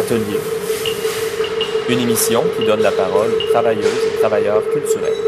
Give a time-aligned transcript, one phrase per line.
[0.00, 0.40] Atelier.
[1.90, 5.19] Une émission qui donne la parole aux travailleuses et travailleurs culturels.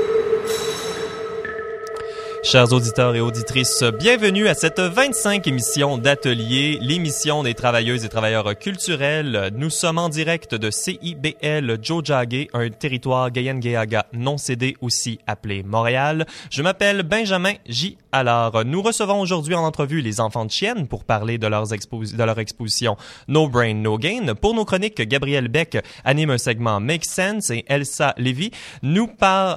[2.52, 8.59] Chers auditeurs et auditrices, bienvenue à cette 25 émission d'Atelier, l'émission des travailleuses et travailleurs
[8.59, 9.50] culturels.
[9.56, 16.27] Nous sommes en direct de CIBL Jojage, un territoire Gayengeaga non cédé aussi appelé Montréal.
[16.50, 17.96] Je m'appelle Benjamin J.
[18.14, 22.98] Alors, nous recevons aujourd'hui en entrevue les enfants de chienne pour parler de, leur exposition
[23.28, 24.34] No Brain, No Gain.
[24.34, 28.50] Pour nos chroniques, Gabriel Beck anime un segment Make Sense et Elsa Levy
[28.82, 29.09] nous,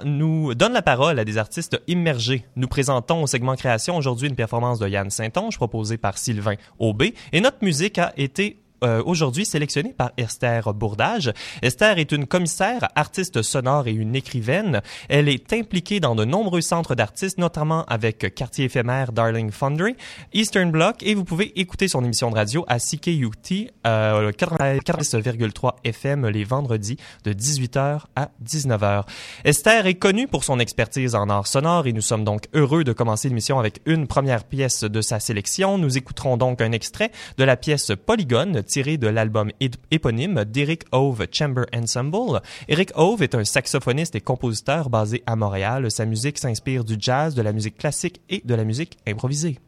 [0.05, 2.45] nous donne la parole à des artistes immergés.
[2.55, 7.15] Nous présentons au segment création aujourd'hui une performance de Yann Saint-Onge proposée par Sylvain Aubé.
[7.31, 11.31] Et notre musique a été euh, aujourd'hui sélectionnée par Esther Bourdage.
[11.61, 14.81] Esther est une commissaire, artiste sonore et une écrivaine.
[15.09, 19.95] Elle est impliquée dans de nombreux centres d'artistes, notamment avec Quartier éphémère Darling Foundry,
[20.33, 26.27] Eastern Bloc, et vous pouvez écouter son émission de radio à CKUT euh, 90,3 FM
[26.27, 29.03] les vendredis de 18h à 19h.
[29.43, 32.93] Esther est connue pour son expertise en art sonore et nous sommes donc heureux de
[32.93, 35.77] commencer l'émission avec une première pièce de sa sélection.
[35.77, 39.51] Nous écouterons donc un extrait de la pièce Polygone tiré de l'album
[39.91, 42.41] éponyme d'Eric Hove Chamber Ensemble.
[42.67, 45.89] Eric Hove est un saxophoniste et compositeur basé à Montréal.
[45.91, 49.59] Sa musique s'inspire du jazz, de la musique classique et de la musique improvisée.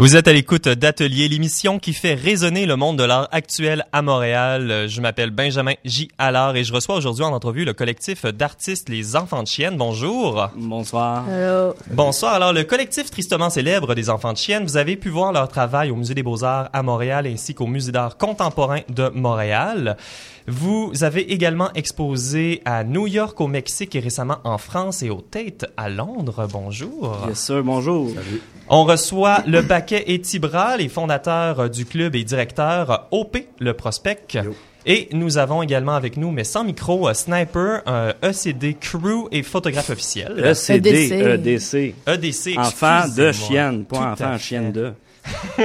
[0.00, 4.00] Vous êtes à l'écoute d'Atelier, l'émission qui fait résonner le monde de l'art actuel à
[4.00, 4.86] Montréal.
[4.88, 6.08] Je m'appelle Benjamin J.
[6.16, 9.76] Allard et je reçois aujourd'hui en entrevue le collectif d'artistes Les Enfants de Chienne.
[9.76, 10.48] Bonjour.
[10.56, 11.28] Bonsoir.
[11.28, 11.74] Hello.
[11.90, 12.32] Bonsoir.
[12.32, 15.90] Alors, le collectif tristement célèbre des Enfants de Chienne, vous avez pu voir leur travail
[15.90, 19.98] au Musée des Beaux-Arts à Montréal ainsi qu'au Musée d'art contemporain de Montréal.
[20.46, 25.20] Vous avez également exposé à New York, au Mexique et récemment en France et au
[25.20, 26.48] Tate à Londres.
[26.50, 27.18] Bonjour.
[27.28, 28.08] Yes sir, bonjour.
[28.08, 28.40] Salut.
[28.72, 34.22] On reçoit le paquet et Tibra, les fondateurs du club et directeurs OP, le prospect.
[34.32, 34.54] Yo.
[34.86, 39.90] Et nous avons également avec nous, mais sans micro, Sniper, un ECD crew et photographe
[39.90, 40.38] officiel.
[40.38, 41.94] ECD, EDC.
[42.06, 44.92] EDC, Enfant de chienne, pas enfant chienne de.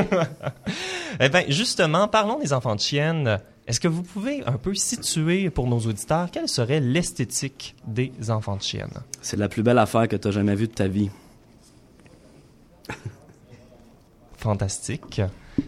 [1.19, 3.39] eh bien, justement, parlons des enfants de chienne.
[3.67, 8.55] Est-ce que vous pouvez un peu situer pour nos auditeurs quelle serait l'esthétique des enfants
[8.55, 8.93] de chienne?
[9.21, 11.11] C'est la plus belle affaire que tu as jamais vue de ta vie.
[14.45, 15.21] Fantastique.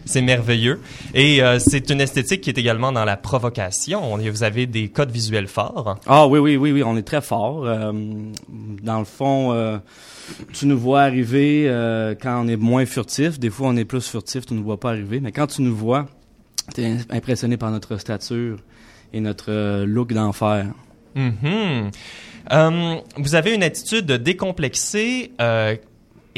[0.04, 0.80] C'est merveilleux.
[1.12, 4.16] Et euh, c'est une esthétique qui est également dans la provocation.
[4.16, 5.98] Vous avez des codes visuels forts.
[6.06, 7.66] Ah oui, oui, oui, oui, on est très fort.
[7.66, 7.92] Euh,
[8.84, 9.78] dans le fond, euh,
[10.52, 11.64] tu nous vois arriver
[12.22, 13.40] quand on est moins furtif.
[13.40, 15.18] Des fois, on est plus furtif, tu ne nous vois pas arriver.
[15.18, 16.06] Mais quand tu nous vois,
[16.72, 18.58] tu es impressionné par notre stature
[19.12, 20.66] et notre look d'enfer.
[21.16, 23.00] Mm -hmm.
[23.16, 25.32] vous avez une attitude décomplexée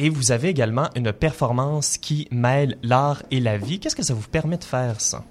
[0.01, 3.79] et vous avez également une performance qui mêle l'art et la vie.
[3.79, 5.23] Qu'est-ce que ça vous permet de faire, ça?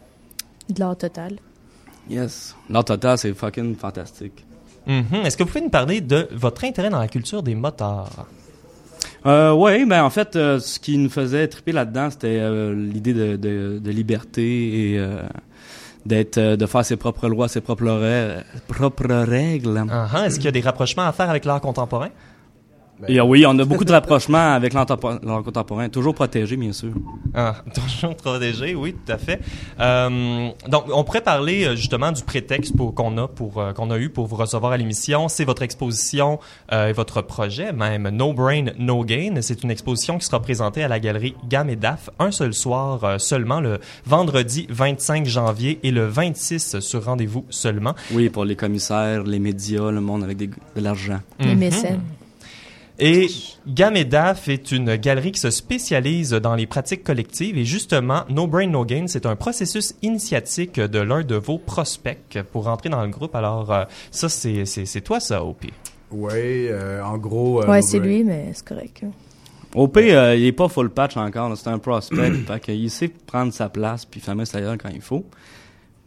[0.69, 1.39] De l'art total.
[2.07, 2.55] Yes.
[2.69, 4.45] L'art total, c'est fucking fantastique.
[4.85, 5.25] Mm -hmm.
[5.25, 8.27] Est-ce que vous pouvez nous parler de votre intérêt dans la culture des motards?
[9.25, 13.15] Euh, oui, ben en fait, euh, ce qui nous faisait triper là-dedans, c'était euh, l'idée
[13.21, 14.47] de, de, de, liberté
[14.81, 15.23] et euh,
[16.05, 17.89] d'être, de faire ses propres lois, ses propres,
[18.67, 19.77] propres règles.
[19.77, 20.25] Uh -huh.
[20.25, 22.11] Est-ce qu'il y a des rapprochements à faire avec l'art contemporain?
[22.99, 25.89] Ben, Et oui, on a beaucoup de rapprochements avec l'art contemporain.
[25.89, 26.91] Toujours protégé, bien sûr.
[27.33, 29.39] Ah, toujours protégé, oui, tout à fait.
[29.79, 33.97] Euh, donc, on pourrait parler justement du prétexte pour, qu'on a pour euh, qu'on a
[33.97, 35.27] eu pour vous recevoir à l'émission.
[35.27, 36.39] C'est votre exposition
[36.71, 39.35] euh, et votre projet, même No Brain, No Gain.
[39.41, 43.03] C'est une exposition qui sera présentée à la galerie Gamme et Daf un seul soir
[43.03, 47.95] euh, seulement, le vendredi 25 janvier et le 26 sur rendez-vous seulement.
[48.11, 51.19] Oui, pour les commissaires, les médias, le monde avec des, de l'argent.
[51.39, 52.18] Les mm -hmm.
[53.01, 53.27] Et
[53.67, 58.67] Gamedaf est une galerie qui se spécialise dans les pratiques collectives et justement, No Brain
[58.67, 63.07] No Gain, c'est un processus initiatique de l'un de vos prospects pour rentrer dans le
[63.09, 63.35] groupe.
[63.35, 65.65] Alors, euh, ça, c'est toi, ça, OP?
[66.11, 67.61] Oui, euh, en gros.
[67.63, 69.03] euh, ouais, c'est brain- lui, mais c'est correct.
[69.75, 71.49] OP, euh, il est pas full patch encore.
[71.49, 71.55] là.
[71.55, 72.31] C'est un prospect.
[72.47, 75.23] fait qu'il sait prendre sa place puis fermer sa gueule quand il faut.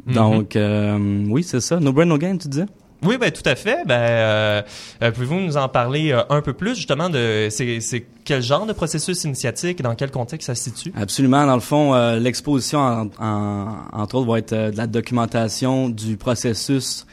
[0.05, 0.15] Mhm.
[0.15, 1.79] Donc, euh, oui, c'est ça.
[1.79, 2.67] No brain, no gain, tu disais?
[3.05, 3.79] Oui, ben tout à fait.
[3.87, 4.63] Ben, euh,
[5.03, 8.65] euh, pouvez-vous nous en parler euh, un peu plus justement de c'est c'est quel genre
[8.67, 10.93] de processus initiatique et dans quel contexte ça se situe?
[10.97, 11.45] Absolument.
[11.47, 15.89] Dans le fond, euh, l'exposition, en, en- entre autres, va être euh, de la documentation
[15.89, 17.07] du processus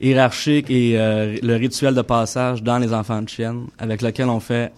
[0.00, 4.72] hiérarchique et le rituel de passage dans les enfants de chienne, avec lequel on fait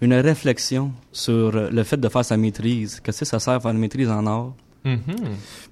[0.00, 2.98] une réflexion sur le fait de faire sa maîtrise.
[3.04, 4.52] Qu'est-ce que ça sert à faire une maîtrise en art?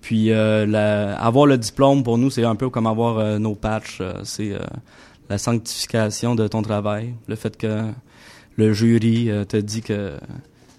[0.00, 3.54] Puis euh, la- avoir le diplôme pour nous, c'est un peu comme avoir euh, nos
[3.54, 3.98] patchs.
[4.00, 4.58] euh, c'est euh,
[5.28, 7.90] la sanctification de ton travail, le fait que
[8.56, 10.14] le jury euh, te dit que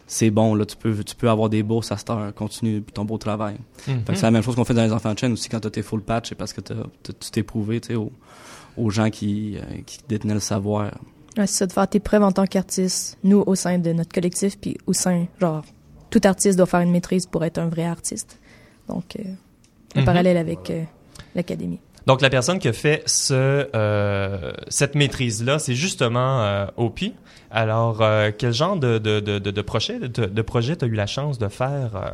[0.07, 3.05] c'est bon, là, tu peux, tu peux avoir des bourses à cette heure, continue ton
[3.05, 3.55] beau travail.
[3.87, 4.01] Mhm.
[4.05, 5.61] Fait que c'est la même chose qu'on fait dans les enfants de chaîne aussi quand
[5.61, 8.11] tu tes full patch, c'est parce que t'as- t'as- tu t'es prouvé, aux,
[8.77, 10.91] aux gens qui, euh, qui détenaient le savoir.
[11.37, 14.11] Ouais, c'est ça, de faire tes preuves en tant qu'artiste, nous, au sein de notre
[14.11, 15.63] collectif, puis au sein, genre,
[16.11, 18.37] tout artiste doit faire une maîtrise pour être un vrai artiste.
[18.87, 19.23] Donc, euh,
[19.95, 20.05] un Mhm.
[20.05, 20.83] parallèle avec euh,
[21.35, 21.79] l'académie.
[22.07, 27.13] Donc la personne qui a fait ce euh, cette maîtrise là, c'est justement euh, Opi.
[27.51, 30.95] Alors euh, quel genre de de de de, de projet de, de projet t'as eu
[30.95, 32.09] la chance de faire euh?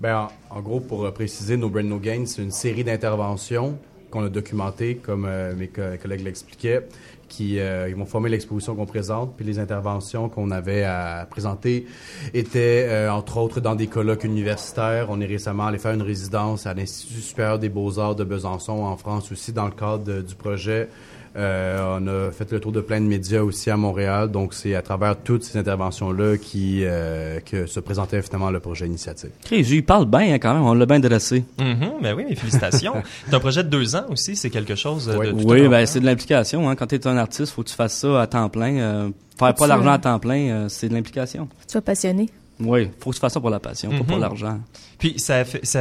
[0.00, 3.78] Ben, en, en gros, pour préciser, No Brain No Gain, c'est une série d'interventions
[4.10, 6.86] qu'on a documentées, comme euh, mes co- collègues l'expliquaient,
[7.28, 9.36] qui euh, ils vont former l'exposition qu'on présente.
[9.36, 11.86] Puis les interventions qu'on avait à présenter
[12.34, 15.06] étaient, euh, entre autres, dans des colloques universitaires.
[15.10, 18.96] On est récemment allé faire une résidence à l'Institut supérieur des beaux-arts de Besançon, en
[18.96, 20.88] France aussi, dans le cadre du projet.
[21.36, 24.30] Euh, on a fait le tour de plein de médias aussi à Montréal.
[24.30, 28.86] Donc, c'est à travers toutes ces interventions-là qui euh, que se présentait finalement le projet
[28.86, 29.30] initiative.
[29.44, 31.44] Chris, il parle bien hein, quand même, on l'a bien dressé.
[31.58, 32.94] Ben oui, mais félicitations.
[33.28, 35.26] c'est un projet de deux ans aussi, c'est quelque chose Oui.
[35.28, 36.68] de tout Oui, ben c'est de l'implication.
[36.68, 36.76] Hein.
[36.76, 38.76] Quand tu es un artiste, faut que tu fasses ça à temps plein.
[38.78, 41.48] Euh, faire pas d'argent à temps plein, euh, c'est de l'implication.
[41.66, 42.28] Tu sois passionné?
[42.60, 44.20] Oui, faut que tu fasses ça pour la passion, pas pour Mhm.
[44.22, 44.60] l'argent.
[44.98, 45.80] Puis ça, ça,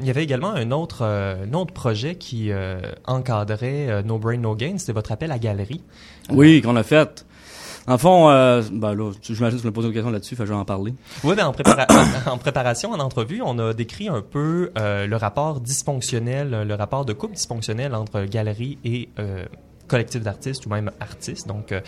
[0.00, 4.18] il y avait également un autre, euh, un autre projet qui euh, encadrait euh, No
[4.18, 4.78] Brain No Gain.
[4.78, 5.82] C'était votre appel à galerie.
[6.30, 7.24] Oui, qu'on a fait.
[7.88, 10.52] En fond, euh, ben là, j'imagine que tu me poses une question là-dessus, je vais
[10.54, 10.92] en parler.
[11.22, 11.86] Oui, ben en, prépara-
[12.26, 16.74] en, en préparation, en entrevue, on a décrit un peu euh, le rapport dysfonctionnel, le
[16.74, 19.44] rapport de couple dysfonctionnel entre galerie et euh,
[19.88, 21.46] collectif d'artistes ou même artistes.
[21.46, 21.80] Donc, euh,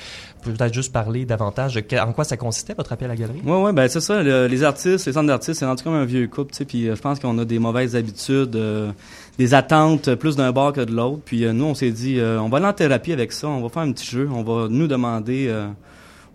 [0.43, 3.41] peut-être juste parler davantage de que- en quoi ça consistait votre appel à galerie?
[3.45, 4.23] Ouais, ouais, ben c'est ça.
[4.23, 6.65] le- les artistes, les centres d'artistes, c'est rendu comme un vieux couple, tu sais.
[6.65, 8.93] Puis euh, je pense qu'on a des mauvaises habitudes, euh,
[9.39, 11.23] des attentes euh, plus d'un bord que de l'autre.
[11.25, 13.49] Puis euh, nous, on s'est dit, on va aller en thérapie avec ça.
[13.49, 14.29] On va faire un petit jeu.
[14.33, 15.53] On va nous demander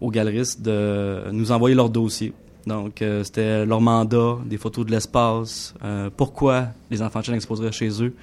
[0.02, 2.34] aux galeristes de nous envoyer leur dossier.
[2.66, 7.72] Donc, euh, c'était leur mandat, des photos de l'espace, euh, pourquoi les enfants de exposeraient
[7.72, 8.14] chez eux.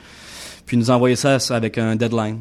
[0.66, 2.40] Puis nous envoyer ça avec un deadline.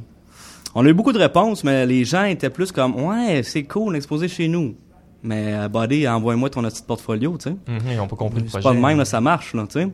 [0.76, 3.94] On a eu beaucoup de réponses, mais les gens étaient plus comme Ouais, c'est cool
[3.94, 4.76] d'exposer chez nous.
[5.24, 7.56] Mais euh, Buddy, envoie-moi ton petit portfolio, tu sais.
[7.68, 8.64] Mhm, ils n'ont pas compris le C'est projet.
[8.70, 9.90] pas le même, là, ça marche, là, tu sais.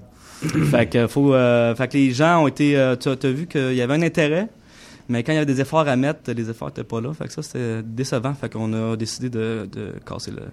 [0.70, 3.74] fait que faut, euh, fait que les gens ont été, euh, tu as vu qu'il
[3.74, 4.50] y avait un intérêt,
[5.08, 7.14] mais quand il y avait des efforts à mettre, les efforts n'étaient pas là.
[7.14, 8.34] Fait que ça, c'était décevant.
[8.34, 10.44] Fait qu'on a décidé de, de casser le,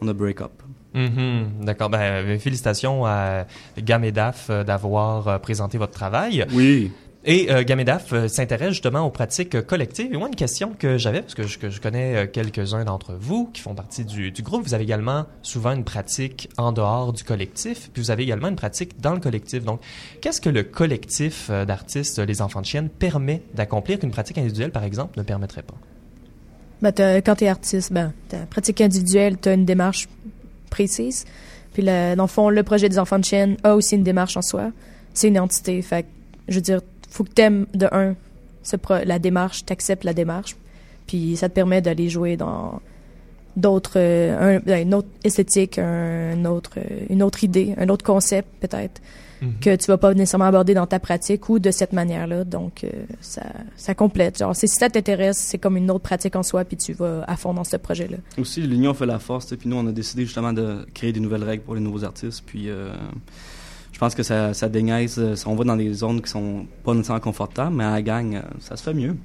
[0.00, 0.52] on a break up.
[0.94, 1.90] Mhm, D'accord.
[1.90, 3.44] Ben, félicitations à
[3.76, 6.46] Gamedaf euh, d'avoir euh, présenté votre travail.
[6.54, 6.90] Oui.
[7.24, 10.12] Et euh, Gamedaf euh, s'intéresse justement aux pratiques collectives.
[10.12, 13.60] Et moi, une question que j'avais, parce que je, connais euh, quelques-uns d'entre vous qui
[13.60, 18.02] font partie du, groupe, vous avez également souvent une pratique en dehors du collectif, puis
[18.02, 19.64] vous avez également une pratique dans le collectif.
[19.64, 19.80] Donc,
[20.20, 24.70] qu'est-ce que le collectif euh, d'artistes, les enfants de chienne, permet d'accomplir qu'une pratique individuelle,
[24.70, 25.74] par exemple, ne permettrait pas?
[26.82, 30.08] Ben, quand tu es artiste, ben, ta pratique individuelle, tu as une démarche
[30.70, 31.24] précise.
[31.72, 34.42] Puis, dans le fond, le projet des enfants de chienne a aussi une démarche en
[34.42, 34.70] soi.
[35.12, 35.82] C'est une entité.
[35.82, 36.06] Fait
[36.48, 38.14] je veux dire, faut que t'aimes de un
[38.62, 40.56] ce pro- la démarche, t'acceptes la démarche.
[41.06, 42.80] Puis, ça te permet d'aller jouer dans
[43.56, 48.04] d'autres, euh, un- ben, une autre esthétique, un autre, euh, une autre idée, un autre
[48.04, 49.00] concept peut-être
[49.60, 52.42] que tu vas pas nécessairement aborder dans ta pratique ou de cette manière-là.
[52.42, 53.42] Donc, euh, ça,
[53.76, 54.36] ça complète.
[54.38, 57.36] Genre, si ça t'intéresse, c'est comme une autre pratique en soi, puis tu vas à
[57.36, 58.16] fond dans ce projet-là.
[58.36, 59.46] Aussi, l'union fait la force.
[59.46, 62.02] sais, Puis nous, on a décidé justement de créer des nouvelles règles pour les nouveaux
[62.02, 62.42] artistes.
[62.46, 62.90] Puis euh,
[63.98, 65.16] je pense que ça, ça dégaise.
[65.18, 68.36] euh, On va dans des zones qui sont pas nécessairement confortables, mais à la gang,
[68.36, 69.16] euh, ça se fait mieux.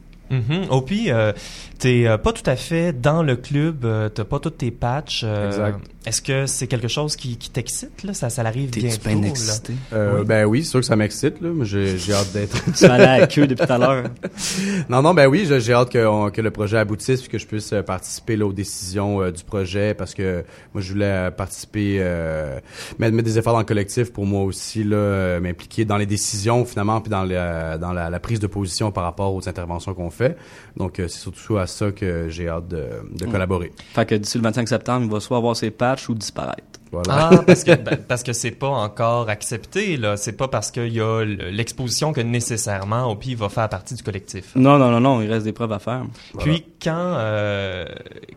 [0.72, 1.32] Opi, euh,
[1.78, 5.22] t'es euh, pas tout à fait dans le club, euh, t'as pas tous tes patchs.
[5.24, 5.80] euh, Exact.
[6.06, 8.14] Est-ce que c'est quelque chose qui, qui t'excite, là?
[8.14, 9.28] Ça, ça arrive bien là?
[9.30, 9.74] excité?
[9.94, 10.26] Euh, Oui.
[10.26, 11.50] Ben oui, c'est sûr que ça m'excite, là.
[11.54, 12.58] mais J'ai j'ai hâte d'être.
[12.78, 14.04] Tu aller à la queue depuis tout à l'heure.
[14.90, 17.38] non, non, ben oui, j'ai j'ai hâte que, on- que le projet aboutisse puis que
[17.38, 20.44] je puisse euh, participer là, aux décisions euh, du projet parce que
[20.74, 22.60] moi, je voulais euh, participer, euh,
[23.00, 26.66] mettre, mettre des efforts dans le collectif pour moi aussi, là, m'impliquer dans les décisions
[26.66, 30.10] finalement puis dans, la, dans la, la prise de position par rapport aux interventions qu'on
[30.10, 30.38] fait.
[30.78, 32.84] Donc, euh, c'est surtout à ça que j'ai hâte de,
[33.18, 33.32] de Mm.
[33.32, 33.72] collaborer.
[33.94, 36.80] Fait que d'ici le 25 septembre, il va soit avoir ses patchs ou disparaître.
[36.94, 37.30] Voilà.
[37.32, 40.16] Ah, parce que ben, parce que c'est pas encore accepté là.
[40.18, 44.56] C'est pas parce qu'il y a l'exposition que nécessairement Opi va faire partie du collectif.
[44.56, 46.04] Non, non, non, non, il reste des preuves à faire.
[46.40, 47.86] Puis quand euh,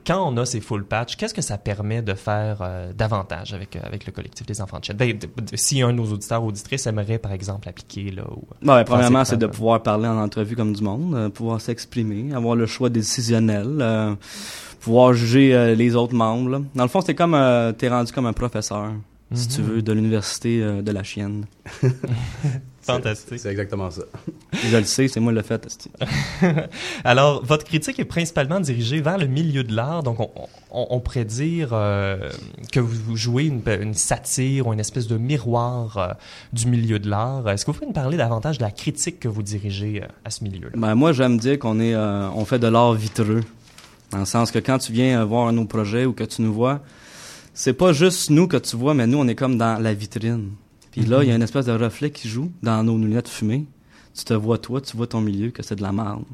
[0.07, 3.77] quand on a ces full patch, qu'est-ce que ça permet de faire euh, davantage avec
[3.77, 5.17] euh, avec le collectif des enfants de chat Ben,
[5.55, 8.45] si un de nos auditeurs ou auditrices aimerait par exemple appliquer là, ou,
[8.85, 12.67] premièrement, c'est de pouvoir parler en entrevue comme du monde, euh, pouvoir s'exprimer, avoir le
[12.67, 14.15] choix décisionnel, euh,
[14.81, 16.51] pouvoir juger euh, les autres membres.
[16.51, 16.61] là.
[16.75, 18.93] Dans le fond, c'est comme euh, t'es rendu comme un professeur,
[19.35, 19.55] si Mhm.
[19.55, 21.47] tu veux, de l'université euh, de la chienne.
[22.83, 23.41] fantastique.
[23.41, 24.03] C'est exactement ça.
[24.71, 25.67] Je le sais, c'est moi le fait.
[27.05, 30.31] Alors, votre critique est principalement dirigée vers le milieu de l'art, donc on,
[30.71, 32.31] on, on pourrait dire euh,
[32.71, 36.09] que vous vous jouez une, une satire ou une espèce de miroir euh,
[36.53, 37.49] du milieu de l'art.
[37.49, 40.31] Est-ce que vous pouvez nous parler davantage de la critique que vous dirigez euh, à
[40.31, 40.75] ce milieu-là?
[40.77, 43.43] Ben, moi, j'aime dire qu'on est, euh, on fait de l'art vitreux.
[44.13, 46.81] Dans le sens que quand tu viens voir nos projets ou que tu nous vois,
[47.57, 50.51] c'est pas juste nous que tu vois, mais nous, on est comme dans la vitrine.
[50.91, 53.65] Puis là, il y a une espèce de reflet qui joue dans nos lunettes fumées.
[54.15, 56.25] Tu te vois toi, tu vois ton milieu, que c'est de la merde.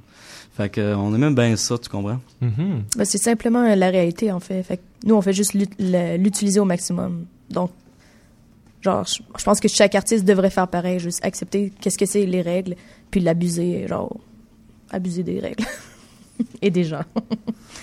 [0.56, 2.18] Fait que, euh, on aime même bien ça, tu comprends?
[2.40, 2.82] Mhm.
[2.96, 4.64] Ben, c'est simplement euh, la réalité, en fait.
[4.64, 7.24] Fait que nous, on fait juste l'utiliser au maximum.
[7.50, 7.70] Donc,
[8.80, 12.26] genre, je je pense que chaque artiste devrait faire pareil, juste accepter qu'est-ce que c'est
[12.26, 12.74] les règles,
[13.12, 14.16] puis l'abuser, genre,
[14.90, 15.64] abuser des règles
[16.60, 17.02] et des gens.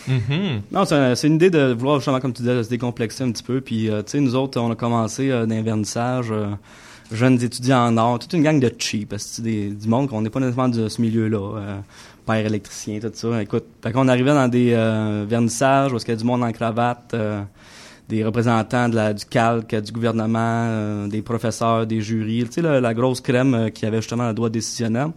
[0.08, 0.62] Mhm.
[0.72, 3.24] Non, c'est un- c'est une idée de vouloir, justement, comme tu disais, de se décomplexer
[3.24, 3.62] un petit peu.
[3.62, 6.48] Puis, euh, tu sais, nous autres, on a commencé euh, d'un vernissage, euh,
[7.12, 10.10] jeunes étudiants en art, toute une gang de cheap, parce que c'est des- du monde
[10.10, 11.58] qu'on n'est pas nécessairement de ce milieu-là.
[11.58, 11.80] euh,
[12.26, 13.42] père électricien, tout ça.
[13.42, 16.52] Écoute, fait qu'on arrivait dans des euh, vernissages où il y a du monde en
[16.52, 17.42] cravate, euh,
[18.08, 20.38] des représentants de la, du calque, du gouvernement,
[20.68, 22.44] euh, des professeurs, des jurys.
[22.46, 25.08] Tu sais, la, la grosse crème euh, qui avait justement le droit décisionnel.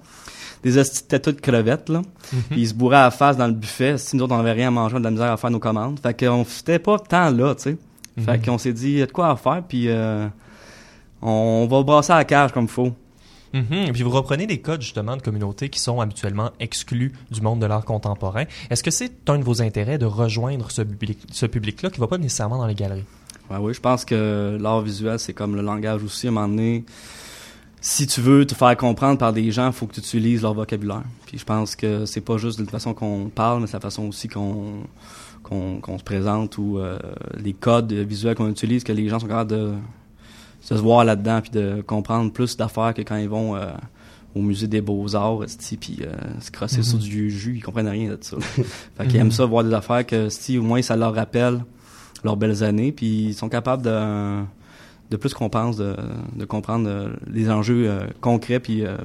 [0.62, 2.02] Des hosties de crevettes, là.
[2.50, 3.98] Puis ils se bourraient à la face dans le buffet.
[3.98, 5.58] Si nous autres, on avait rien à manger, on de la misère à faire nos
[5.58, 5.98] commandes.
[6.00, 7.76] Fait qu'on fitait pas tant là, tu sais.
[8.20, 10.28] Fait qu'on s'est dit, il y a de quoi à faire, puis euh,
[11.22, 12.92] on va brasser à la cage comme il faut.
[13.52, 13.86] Mhm.
[13.88, 17.60] Et puis vous reprenez des codes justement de communautés qui sont habituellement exclus du monde
[17.60, 18.44] de l'art contemporain.
[18.70, 22.06] Est-ce que c'est un de vos intérêts de rejoindre ce, public, ce public-là qui va
[22.06, 23.04] pas nécessairement dans les galeries?
[23.50, 26.26] Ouais, oui, je pense que l'art visuel, c'est comme le langage aussi.
[26.26, 26.84] À un moment donné,
[27.84, 30.54] si tu veux te faire comprendre par des gens, il faut que tu utilises leur
[30.54, 31.02] vocabulaire.
[31.26, 33.80] Puis je pense que c'est pas juste de la façon qu'on parle, mais c'est la
[33.80, 34.84] façon aussi qu'on
[35.98, 36.96] se présente ou euh,
[37.36, 39.74] les codes visuels qu'on utilise que les gens sont capables de, de
[40.62, 43.66] se voir là-dedans puis de comprendre plus d'affaires que quand ils vont euh,
[44.36, 45.40] au musée des beaux-arts
[45.80, 46.82] puis euh, se crosser Mhm.
[46.84, 48.36] sur du jus, ils comprennent rien de ça.
[48.96, 51.64] fait qu'ils aiment ça voir des affaires que si au moins ça leur rappelle
[52.24, 54.40] leurs belles années, puis ils sont capables de,
[55.12, 58.96] de plus qu'on pense, de, comprendre euh, les enjeux euh, concrets puis euh,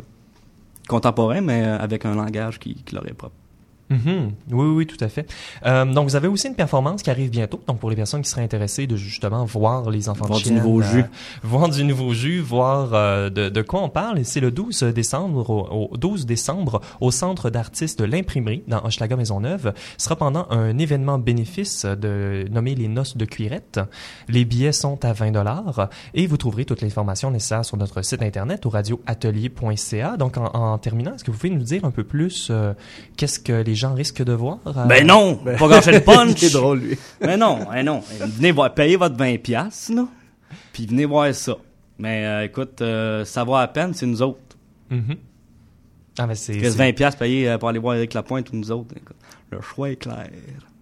[0.87, 3.35] contemporains, mais avec un langage qui leur est propre.
[3.89, 4.31] Mhm.
[4.51, 5.31] Oui, oui, oui, tout à fait.
[5.65, 7.61] Euh, donc, vous avez aussi une performance qui arrive bientôt.
[7.67, 10.51] Donc, pour les personnes qui seraient intéressées de justement voir les enfants Voir de du
[10.51, 11.05] nouveau euh, jus.
[11.43, 14.23] voir du nouveau jus, voir euh, de, de quoi on parle.
[14.25, 19.15] C'est le 12 décembre, au, au 12 décembre, au Centre d'artistes de l'imprimerie dans Hochelaga
[19.15, 19.73] Maisonneuve.
[19.97, 23.79] Ce sera pendant un événement bénéfice de nommé les Noces de Cuirette.
[24.27, 28.21] Les billets sont à 20 dollars et vous trouverez toute l'information nécessaire sur notre site
[28.21, 30.17] internet au radioatelier.ca.
[30.17, 32.73] Donc, en, en terminant, est-ce que vous pouvez nous dire un peu plus euh,
[33.15, 34.59] qu'est-ce que les gens risquent de voir?
[34.67, 36.37] euh, Ben non, pas gâcher le punch.
[36.37, 36.97] C'est drôle, lui.
[37.21, 38.01] Mais non, ben non.
[38.19, 40.05] Venez voir, payez votre 20 pièces là,
[40.73, 41.55] puis venez voir ça.
[41.99, 44.39] Mais euh, écoute, euh, ça vaut à peine, c'est nous autres.
[44.89, 45.15] Mhm.
[46.19, 48.93] Ah, ben c'est- 20 pièces payés euh, pour aller voir Eric Lapointe ou nous autres.
[48.95, 49.15] écoute,
[49.51, 50.29] le choix est clair.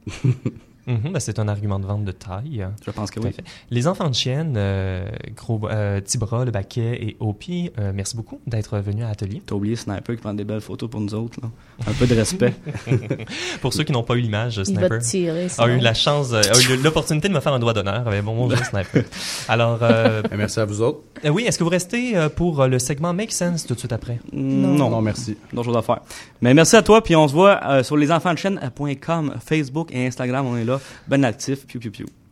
[0.87, 2.65] Mhm, ben, c'est un argument de vente de taille.
[2.85, 3.33] Je pense que Tout oui.
[3.33, 3.43] fait.
[3.71, 8.39] Les enfants de chienne, euh, gros, euh, Tibra, le baquet et Opi, euh, merci beaucoup
[8.45, 9.41] d'être venus à l'atelier.
[9.45, 11.39] T'as oublié Sniper qui prend des belles photos pour nous autres.
[11.41, 11.49] Là.
[11.87, 12.53] Un peu de respect.
[13.61, 15.47] Pour ceux qui n'ont pas eu l'image, Il va Sniper tirer.
[15.57, 18.03] a eu la chance, euh, a eu l'opportunité de me faire un doigt d'honneur.
[18.23, 19.03] Bon, bonjour Sniper.
[19.47, 20.99] Alors, euh, Eh, Merci à vous autres.
[21.25, 24.19] euh, oui, est-ce que vous restez pour le segment Make Sense tout de suite après?
[24.33, 24.89] non.
[24.89, 25.37] Non, merci.
[25.51, 25.99] D'autres choses à faire.
[26.41, 30.57] Mais merci à toi, puis on se voit euh, sur lesenfantsdechaîne.com, Facebook et Instagram, on
[30.57, 30.74] est là,
[31.07, 32.24] ben actif, piou piou piou.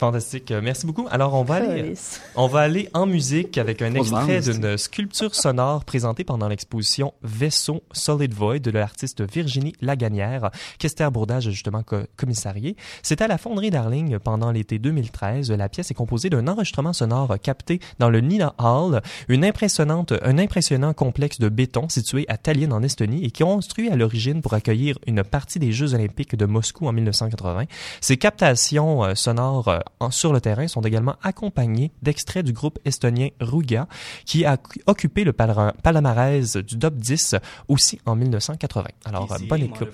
[0.00, 0.50] Fantastique.
[0.62, 1.06] Merci beaucoup.
[1.10, 1.92] Alors, on va aller,
[2.34, 7.82] on va aller en musique avec un extrait d'une sculpture sonore présentée pendant l'exposition Vaisseau
[7.92, 12.76] Solid Void de l'artiste Virginie Laganière, qu'Esther Bourdage a justement co- commissarié.
[13.02, 15.50] C'était à la Fonderie Darling pendant l'été 2013.
[15.52, 20.38] La pièce est composée d'un enregistrement sonore capté dans le Nina Hall, une impressionnante, un
[20.38, 24.54] impressionnant complexe de béton situé à Tallinn en Estonie et qui construit à l'origine pour
[24.54, 27.64] accueillir une partie des Jeux olympiques de Moscou en 1980.
[28.00, 29.80] Ces captations euh, sonores euh,
[30.10, 33.86] sur le terrain sont également accompagnées d'extraits du groupe estonien Ruga,
[34.24, 37.36] qui a cu- occupé le palmarès du top 10
[37.68, 38.88] aussi en 1980.
[39.04, 39.88] Alors, bonne écoute.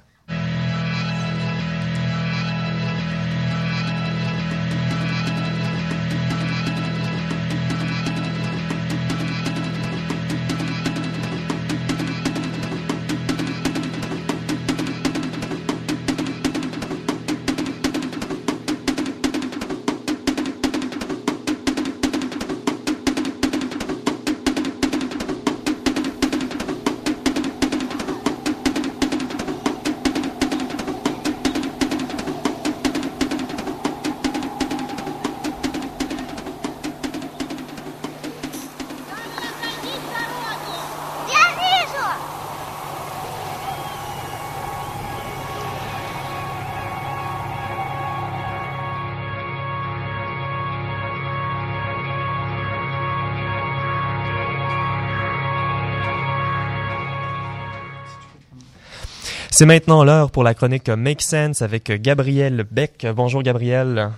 [59.60, 63.06] C'est maintenant l'heure pour la chronique Make Sense avec Gabriel Beck.
[63.14, 64.10] Bonjour Gabriel.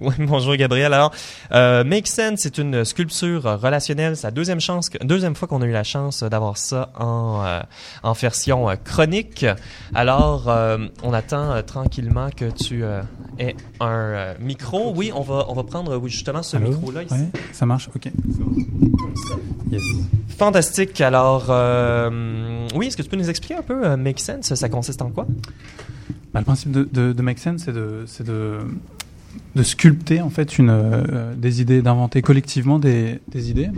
[0.00, 0.92] Oui, bonjour Gabriel.
[0.92, 1.12] Alors,
[1.52, 4.16] euh, Make Sense, c'est une sculpture relationnelle.
[4.16, 7.42] C'est la deuxième chance, que- deuxième fois qu'on a eu la chance d'avoir ça en
[7.44, 7.60] euh,
[8.02, 9.46] en version euh, chronique.
[9.94, 12.84] Alors, euh, on attend tranquillement que tu
[13.38, 14.92] aies un micro.
[14.94, 16.68] Oui, on va on va prendre oui, justement ce Allô?
[16.70, 17.14] micro là ici.
[17.14, 18.10] Ouais, ça marche, ok.
[19.70, 19.82] Yes.
[20.38, 21.00] Fantastique.
[21.00, 21.44] Alors,
[22.74, 24.54] oui, est-ce que tu peux nous expliquer un peu Make Sense?
[24.54, 25.26] Ça consiste en quoi?
[26.34, 28.58] Bah, le principe de, de, de Make Sense, c'est de, c'est de,
[29.54, 33.70] de sculpter en fait une, euh, des idées, d'inventer collectivement des, des idées.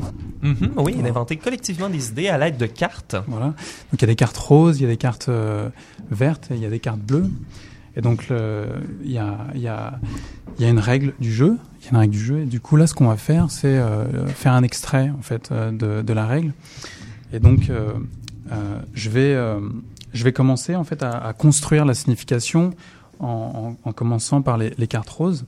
[0.43, 3.17] Mhm, Oui, d'inventer collectivement des idées à l'aide de cartes.
[3.27, 3.47] Voilà.
[3.47, 3.55] Donc
[3.95, 5.69] il y a des cartes roses, il y a des cartes euh,
[6.11, 7.31] vertes, et il y a des cartes bleues.
[7.97, 9.99] Et donc il y a, il y, a,
[10.59, 11.59] il y a une règle du jeu.
[11.81, 12.39] Il y a une règle du jeu.
[12.41, 15.51] Et du coup là, ce qu'on va faire, c'est euh, faire un extrait en fait
[15.51, 16.53] euh, de, de la règle.
[17.33, 17.91] Et donc euh,
[18.53, 19.59] euh, je vais euh,
[20.15, 22.71] je vais commencer en fait à, à construire la signification
[23.21, 25.45] en, en, en commençant par les, les cartes roses.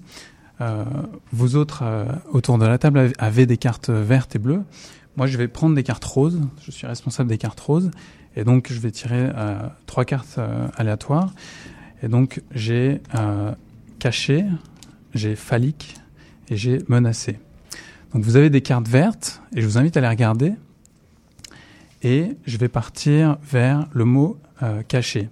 [0.61, 0.85] Euh,
[1.33, 4.63] vous autres euh, autour de la table avez- des cartes vertes et bleues.
[5.17, 6.41] Moi, je vais prendre des cartes roses.
[6.63, 7.91] Je suis responsable des cartes roses.
[8.37, 11.33] Et donc, je vais tirer euh, trois cartes euh, aléatoires.
[12.03, 13.53] Et donc, j'ai euh,
[13.99, 14.45] caché,
[15.15, 15.97] j'ai phallique
[16.49, 17.39] et j'ai menacé.
[18.15, 20.53] Donc, vous avez des cartes vertes et je vous invite à les regarder.
[22.03, 25.29] Et je vais partir vers le mot euh, caché.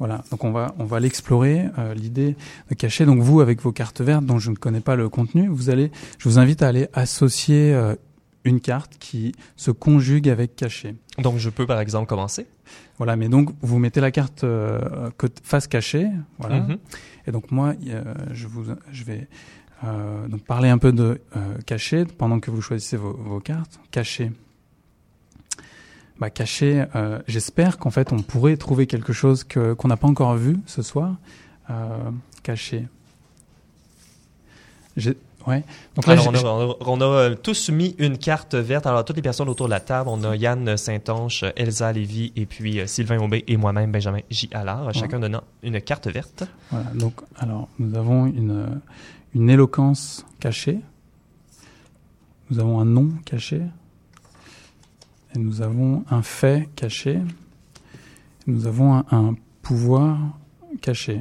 [0.00, 2.34] Voilà, donc on va on va l'explorer euh, l'idée
[2.70, 3.06] de cacher.
[3.06, 5.92] Donc vous avec vos cartes vertes dont je ne connais pas le contenu, vous allez,
[6.18, 7.94] je vous invite à aller associer euh,
[8.44, 10.96] une carte qui se conjugue avec caché.
[11.18, 12.46] Donc, je peux par exemple commencer.
[12.98, 15.10] Voilà, mais donc vous mettez la carte euh,
[15.42, 16.08] face cachée,
[16.38, 16.60] voilà.
[16.60, 16.78] Mhm.
[17.26, 19.28] Et donc moi, euh, je vous, je vais
[19.84, 23.80] euh, donc parler un peu de euh, caché pendant que vous choisissez vos, vos cartes.
[23.90, 24.32] Caché.
[26.20, 26.84] Bah, caché.
[26.94, 30.58] euh, J'espère qu'en fait on pourrait trouver quelque chose que qu'on n'a pas encore vu
[30.66, 31.14] ce soir.
[31.70, 31.96] Euh,
[32.42, 32.86] caché.
[35.46, 35.64] Ouais.
[35.94, 38.86] Donc là, Alors, on a, on a- on a, euh, tous mis une carte verte.
[38.86, 42.44] Alors, toutes les personnes autour de la table, on a Yann Saint-Onge, Elsa Lévy et
[42.44, 44.50] puis Sylvain Aubé et moi-même, Benjamin J.
[44.52, 46.44] Allard, chacun donnant une carte verte.
[46.70, 48.80] Voilà, donc, alors, nous avons une,
[49.34, 50.78] une éloquence cachée.
[52.50, 53.62] Nous avons un nom caché.
[55.34, 57.20] Et nous avons un fait caché.
[58.46, 60.18] Nous avons un, pouvoir
[60.80, 61.20] caché.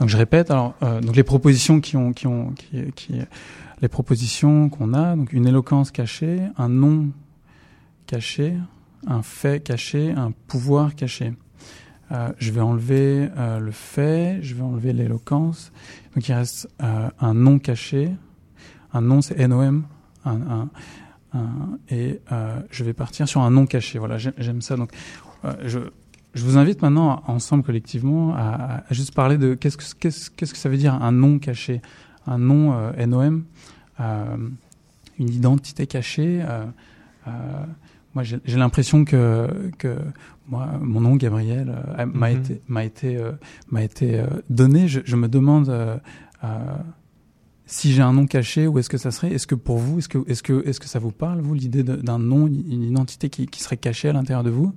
[0.00, 3.20] Donc, je répète, alors, euh, donc les propositions qui ont, qui ont, qui, qui-
[3.80, 7.10] les propositions qu'on a, donc une éloquence cachée, un nom
[8.06, 8.54] caché,
[9.06, 11.32] un fait caché, un pouvoir caché.
[12.10, 15.70] Euh, je vais enlever euh, le fait, je vais enlever l'éloquence.
[16.14, 18.10] Donc il reste un nom caché.
[18.92, 19.84] Un nom, c'est NOM.
[20.24, 20.68] Un-
[21.88, 23.98] et euh, je vais partir sur un nom caché.
[23.98, 24.76] Voilà, j'ai- j'aime ça.
[24.76, 24.90] Donc
[25.44, 25.78] euh, je,
[26.34, 30.52] je vous invite maintenant, ensemble, collectivement, à, à juste parler de qu'est-ce que, qu'est-ce, qu'est-ce
[30.52, 31.80] que ça veut dire un nom caché.
[32.26, 33.44] Un nom euh, NOM,
[34.00, 34.36] euh,
[35.18, 36.40] une identité cachée.
[36.42, 36.64] euh,
[37.26, 37.30] euh,
[38.14, 39.96] moi, j'ai j'ai l'impression que, que
[40.46, 42.36] moi, mon nom, Gabriel, euh, m'a Mhm.
[42.38, 43.32] été, m'a été, euh,
[43.70, 44.88] m'a été euh, donné.
[44.88, 45.96] Je, je me demande euh,
[46.44, 46.48] euh,
[47.70, 49.30] si j'ai un nom caché, où est-ce que ça serait?
[49.30, 51.82] Est-ce que pour vous, est-ce que, est-ce que, est-ce que ça vous parle, vous, l'idée
[51.82, 54.72] d'un nom, une identité qui, qui serait cachée à l'intérieur de vous?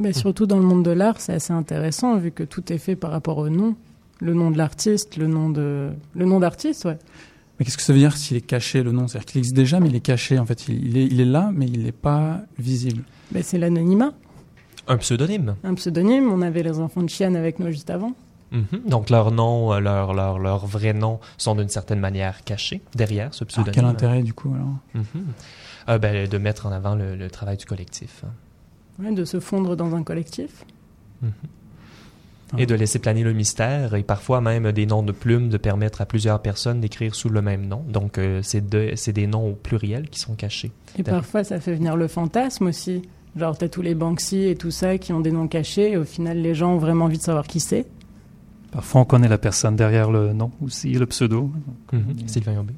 [0.00, 2.96] Mais surtout dans le monde de l'art, c'est assez intéressant vu que tout est fait
[2.96, 3.76] par rapport au nom.
[4.20, 6.96] Le nom de l'artiste, le nom de le nom d'artiste, ouais.
[7.58, 9.06] Mais qu'est-ce que ça veut dire s'il est caché, le nom?
[9.06, 10.38] C'est-à-dire qu'il existe déjà, mais il est caché.
[10.38, 13.02] En fait, il, il est, il est là, mais il n'est pas visible.
[13.32, 14.14] Ben, c'est l'anonymat.
[14.88, 15.56] Un pseudonyme.
[15.62, 18.14] Un pseudonyme, on avait les enfants de Chienne avec nous juste avant.
[18.52, 18.82] Mhm.
[18.88, 23.32] Donc leur nom, euh, leur, leur, leur vrai nom sont d'une certaine manière cachés derrière
[23.34, 23.72] ce Alors, pseudonyme.
[23.74, 25.24] quel intérêt, du coup, alors Mhm.
[25.88, 28.22] Euh, ben, de mettre en avant le, le travail du collectif.
[28.24, 29.02] hein.
[29.02, 30.64] Ouais, de se fondre dans un collectif.
[32.58, 36.02] Et de laisser planer le mystère et parfois même des noms de plumes de permettre
[36.02, 37.82] à plusieurs personnes d'écrire sous le même nom.
[37.88, 40.70] Donc euh, c'est de- c'est des noms au pluriel qui sont cachés.
[40.98, 43.00] Et parfois, ça fait venir le fantasme aussi.
[43.36, 45.92] Genre, t'as tous les Banksy et tout ça qui ont des noms cachés.
[45.92, 47.86] Et au final, les gens ont vraiment envie de savoir qui c'est.
[48.72, 51.50] Parfois, on connaît la personne derrière le nom aussi, le pseudo.
[51.92, 52.26] Mhm.
[52.26, 52.72] Sylvain Aubé.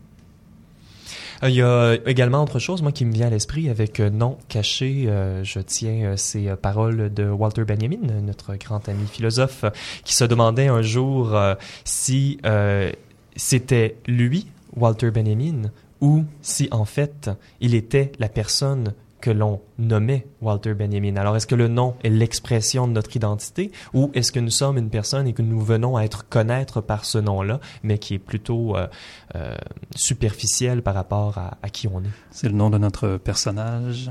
[1.43, 4.11] Euh, Il y a également autre chose, moi, qui me vient à l'esprit avec euh,
[4.11, 5.05] nom caché.
[5.07, 9.71] euh, je tiens euh, ces euh, paroles de Walter Benjamin, notre grand ami philosophe, euh,
[10.05, 11.55] qui se demandait un jour euh,
[11.85, 12.91] si euh,
[13.37, 17.31] c'était lui, Walter Benjamin, ou si en fait
[17.61, 21.17] il était la personne que l'on nommait Walter Benjamin.
[21.17, 24.77] Alors, est-ce que le nom est l'expression de notre identité ou est-ce que nous sommes
[24.77, 28.19] une personne et que nous venons à être connaître par ce nom-là, mais qui est
[28.19, 28.87] plutôt euh,
[29.35, 29.57] euh,
[29.97, 32.13] superficiel par rapport à, à qui on est?
[32.33, 34.11] C'est le nom de notre personnage,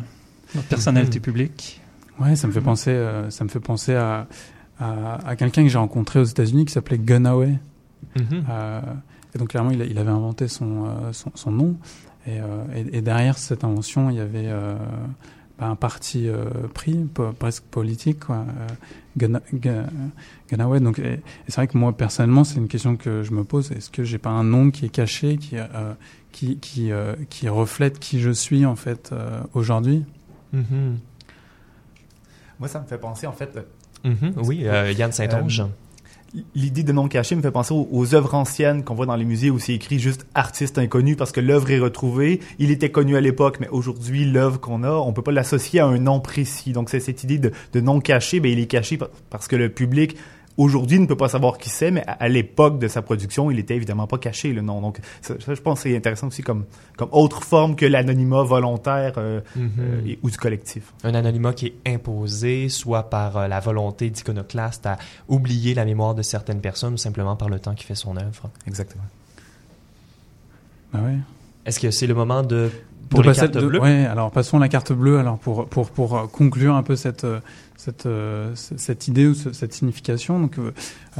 [0.55, 1.79] notre personnalité publique.
[2.19, 4.25] Ouais, ça me fait penser, euh, ça me fait penser à,
[4.79, 7.59] à, à quelqu'un que j'ai rencontré aux États-Unis qui s'appelait Gunaway.
[8.15, 8.45] Mhm.
[9.35, 11.75] Et donc clairement, il, avait inventé son, son, son nom.
[12.25, 14.75] Et, euh, et, et derrière cette invention, il y avait euh,
[15.59, 18.37] bah, un parti euh, pris, po- presque politique, quoi.
[18.37, 18.67] Euh.
[20.79, 23.71] Donc, et, et c'est vrai que moi personnellement, c'est une question que je me pose.
[23.71, 25.93] Est-ce que j'ai pas un nom qui est caché, qui euh,
[26.31, 30.03] qui qui, euh, qui reflète qui je suis en fait euh, aujourd'hui?
[30.53, 30.97] Mhm.
[32.59, 33.51] Moi, ça me fait penser, en fait,
[34.03, 34.33] Mhm.
[34.37, 35.61] Oui, euh, Yann Saint-Onge.
[35.61, 35.65] Euh,
[36.55, 39.23] L'idée de nom caché me fait penser aux, aux œuvres anciennes qu'on voit dans les
[39.25, 42.39] musées où c'est écrit juste artiste inconnu parce que l'œuvre est retrouvée.
[42.57, 45.85] Il était connu à l'époque, mais aujourd'hui, l'œuvre qu'on a, on peut pas l'associer à
[45.85, 46.71] un nom précis.
[46.71, 49.55] Donc, c'est cette idée de, de nom caché, ben, il est caché par- parce que
[49.55, 50.15] le public
[50.57, 53.57] aujourd'hui ne peut pas savoir qui c'est, mais à, à l'époque de sa production, il
[53.59, 54.81] était évidemment pas caché, le nom.
[54.81, 56.65] Donc, ça, ça, je pense c'est intéressant aussi comme,
[56.97, 59.71] comme autre forme que l'anonymat volontaire euh, Mhm.
[59.79, 60.93] euh, et- ou du collectif.
[61.03, 66.13] Un anonymat qui est imposé, soit par euh, la volonté d'iconoclaste à oublier la mémoire
[66.15, 68.49] de certaines personnes ou simplement par le temps qui fait son œuvre.
[68.67, 69.03] Exactement.
[70.93, 71.17] Bah ouais?
[71.65, 72.69] Est-ce que c'est le moment de...
[73.13, 73.79] Pour De les passer- cartes de- bleues?
[73.79, 76.95] Ouais, alors passons à la carte bleue alors pour pour pour euh, conclure un peu
[76.95, 77.39] cette euh,
[77.77, 80.39] cette euh, cette idée ou ce- cette signification.
[80.39, 80.71] Donc euh,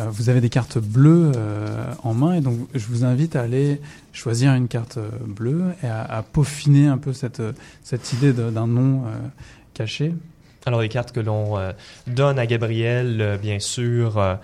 [0.10, 3.80] vous avez des cartes bleues euh, en main et donc je vous invite à aller
[4.12, 7.42] choisir une carte bleue et à, à peaufiner un peu cette
[7.84, 9.10] cette idée d'un nom euh,
[9.74, 10.14] caché.
[10.66, 11.58] Alors, les cartes que l'on
[12.08, 14.38] donne à Gabriel, bien sûr,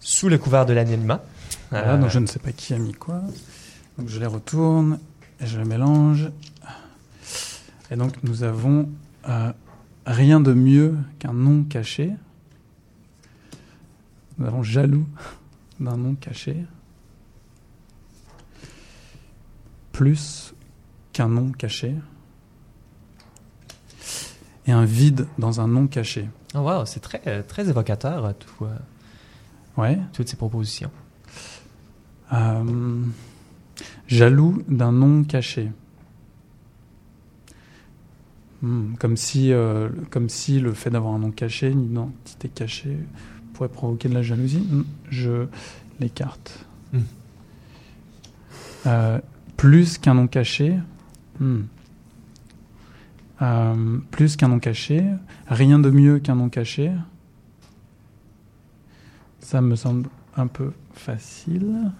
[0.00, 1.22] sous le couvert de l'anonymat.
[1.70, 3.22] Voilà, donc je ne sais pas qui a mis quoi.
[3.98, 4.98] Donc je les retourne
[5.40, 6.28] et je les mélange.
[7.92, 8.88] Et donc nous avons
[9.28, 9.52] euh,
[10.06, 12.10] rien de mieux qu'un nom caché.
[14.38, 15.06] Nous avons jaloux
[15.80, 16.56] d'un nom caché.
[19.92, 20.54] Plus
[21.12, 21.94] qu'un nom caché.
[24.66, 26.30] Et un vide dans un nom caché.
[26.54, 28.74] Oh, wow, c'est très, euh, très évocateur, euh, tout, euh,
[29.76, 29.98] Ouais.
[30.14, 30.90] toutes ces propositions.
[32.32, 33.02] Euh,
[34.06, 35.70] jaloux d'un nom caché.
[38.62, 42.96] Hmm, comme, si, euh, comme si le fait d'avoir un nom caché, une identité cachée,
[43.54, 44.60] pourrait provoquer de la jalousie.
[44.60, 45.46] Hmm, Je
[46.00, 46.64] l'écarte.
[46.92, 47.00] Hmm.
[48.86, 49.20] Euh,
[49.56, 50.78] plus qu'un nom caché.
[53.42, 55.04] Euh, plus qu'un nom caché.
[55.48, 56.92] Rien de mieux qu'un nom caché.
[59.40, 61.90] Ça me semble un peu facile.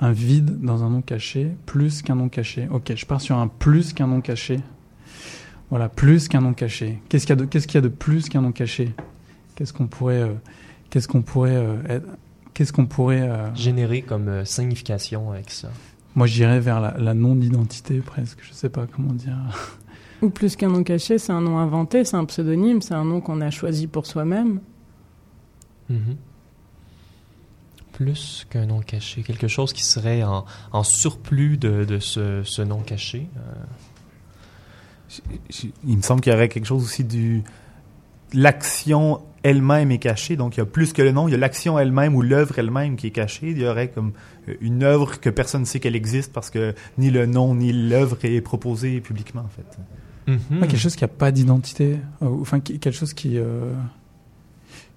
[0.00, 2.66] Un vide dans un nom caché, plus qu'un nom caché.
[2.72, 4.58] Ok, je pars sur un plus qu'un nom caché.
[5.72, 7.00] Voilà, plus qu'un nom caché.
[7.08, 8.94] Qu'est-ce qu'il y a de, qu'est-ce qu'il y a de plus qu'un nom caché?
[9.54, 10.34] Qu'est-ce qu'on pourrait, euh,
[10.90, 12.08] qu'est-ce qu'on pourrait, euh, être-
[12.52, 13.22] qu'est-ce qu'on pourrait.
[13.22, 15.70] euh, Générer comme euh, signification avec ça?
[16.14, 18.40] moi, j'irais vers la, la non-identité presque.
[18.42, 19.34] Je sais pas comment dire.
[20.20, 23.22] Ou plus qu'un nom caché, c'est un nom inventé, c'est un pseudonyme, c'est un nom
[23.22, 24.60] qu'on a choisi pour soi-même.
[25.88, 26.16] Mhm.
[27.92, 32.60] Plus qu'un nom caché, quelque chose qui serait en, en surplus de, de ce, ce
[32.60, 33.26] nom caché.
[33.38, 33.40] euh.
[35.84, 37.42] Il me semble qu'il y aurait quelque chose aussi du
[38.34, 40.36] l'action elle-même est cachée.
[40.36, 42.58] Donc, il y a plus que le nom, il y a l'action elle-même ou l'œuvre
[42.58, 43.50] elle-même qui est cachée.
[43.50, 44.12] Il y aurait comme
[44.48, 47.72] euh, une œuvre que personne ne sait qu'elle existe parce que ni le nom ni
[47.72, 49.78] l'œuvre est proposé publiquement, en fait.
[50.28, 50.60] Mm-hmm.
[50.60, 53.72] quelque chose qui n'a pas d'identité, euh, enfin quelque chose qui euh,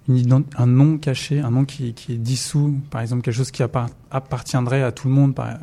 [0.08, 3.64] une un nom caché, un nom qui, qui, est dissous, par exemple quelque chose qui
[3.64, 5.58] appartiendrait à tout le monde, par,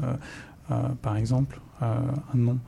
[1.01, 2.59] par exemple, un nom.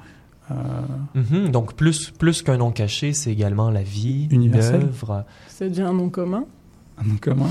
[0.52, 1.52] Mm-hmm.
[1.52, 5.26] Donc plus plus qu'un nom caché, c'est également la vie, l'œuvre.
[5.48, 6.46] C'est déjà un nom commun?
[6.98, 7.50] Un nom commun.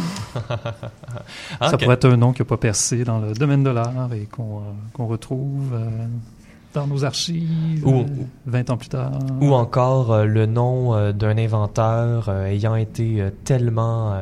[1.60, 4.12] Ah, Ça pourrait être un nom qui n'a pas percé dans le domaine de l'art
[4.12, 5.74] et qu'on qu'on retrouve
[6.74, 8.04] dans nos archives ou,
[8.46, 9.12] 20 ans plus tard.
[9.40, 14.20] Ou encore euh, le nom euh, d'un inventeur euh, ayant été tellement,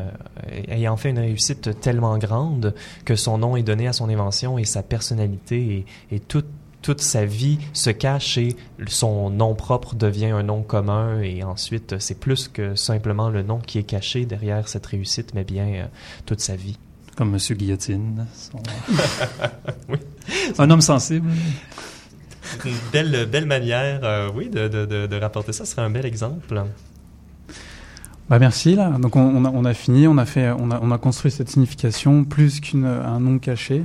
[0.69, 4.65] ayant fait une réussite tellement grande que son nom est donné à son invention et
[4.65, 6.47] sa personnalité et, et toute
[6.83, 8.57] toute sa vie se cache et
[8.89, 13.59] son nom propre devient un nom commun et ensuite c'est plus que simplement le nom
[13.59, 15.89] qui est caché derrière cette réussite mais bien
[16.27, 16.79] toute sa vie.
[17.17, 18.27] Comme Monsieur Guillotine.
[19.89, 19.99] oui.
[20.59, 21.31] Un homme sensible
[22.65, 25.65] une belle, belle manière, euh, oui, de, de, de, rapporter ça.
[25.65, 26.63] Ce serait un bel exemple.
[28.29, 28.91] Bah merci là.
[28.91, 31.51] Donc on, a, on, a, fini, on a fait, on a, on a construit cette
[31.51, 33.85] signification plus qu'un nom caché.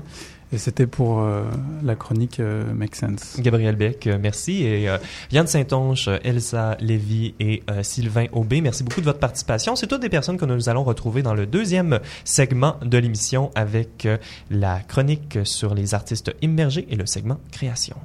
[0.53, 1.43] Et c'était pour euh,
[1.83, 3.37] la chronique euh, Make Sense.
[3.39, 4.63] Gabriel Beck, merci.
[4.63, 4.89] Et
[5.31, 9.75] Yann Saint-Onge, Elsa Lévy et Sylvain Aubé, merci beaucoup de votre participation.
[9.75, 14.07] C'est toutes des personnes que nous allons retrouver dans le deuxième segment de l'émission avec
[14.49, 17.97] la chronique sur les artistes immergés et le segment création.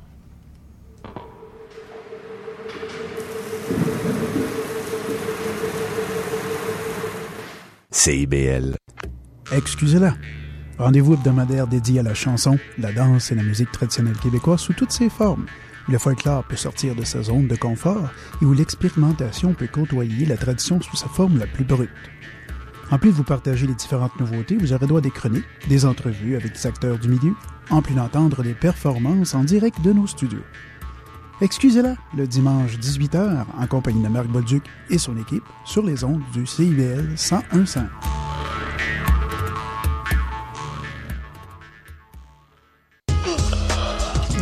[7.92, 8.76] CIBL.
[9.52, 10.14] Excusez-la.
[10.83, 14.90] Rendez-vous hebdomadaire dédié à la chanson, la danse et la musique traditionnelle québécoise sous toutes
[14.90, 15.47] ses formes.
[15.88, 20.37] Le folklore peut sortir de sa zone de confort et où l'expérimentation peut côtoyer la
[20.37, 21.88] tradition sous sa forme la plus brute.
[22.90, 25.87] En plus de vous partager les différentes nouveautés, vous aurez droit à des chroniques, des
[25.87, 27.35] entrevues avec des acteurs du milieu,
[27.71, 30.42] en plus d'entendre des performances en direct de nos studios.
[31.40, 36.23] Excusez-la, le dimanche 18h, en compagnie de Marc Bolduc et son équipe, sur les ondes
[36.33, 37.79] du CIBL 1015.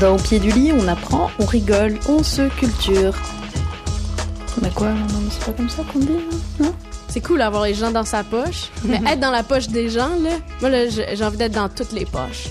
[0.01, 3.15] Dans Au pied du lit, on apprend, on rigole, on se culture.
[4.59, 4.89] On a quoi
[5.31, 6.21] C'est pas comme ça qu'on dit,
[6.59, 6.73] non?
[7.09, 10.09] C'est cool d'avoir les gens dans sa poche, mais être dans la poche des gens,
[10.23, 10.31] là,
[10.63, 12.49] moi, là, j'ai envie d'être dans toutes les poches.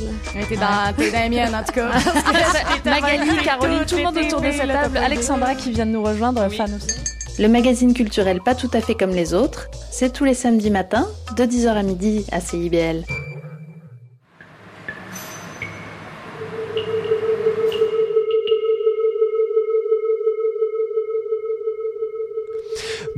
[0.47, 1.89] T'es dans, t'es dans les miennes, en tout cas.
[2.85, 4.97] Magali, Caroline, tout le monde autour de cette table.
[4.97, 6.99] Alexandra qui vient de nous rejoindre, fan aussi.
[7.39, 11.07] Le magazine culturel pas tout à fait comme les autres, c'est tous les samedis matins,
[11.35, 13.05] de 10h à midi à CIBL.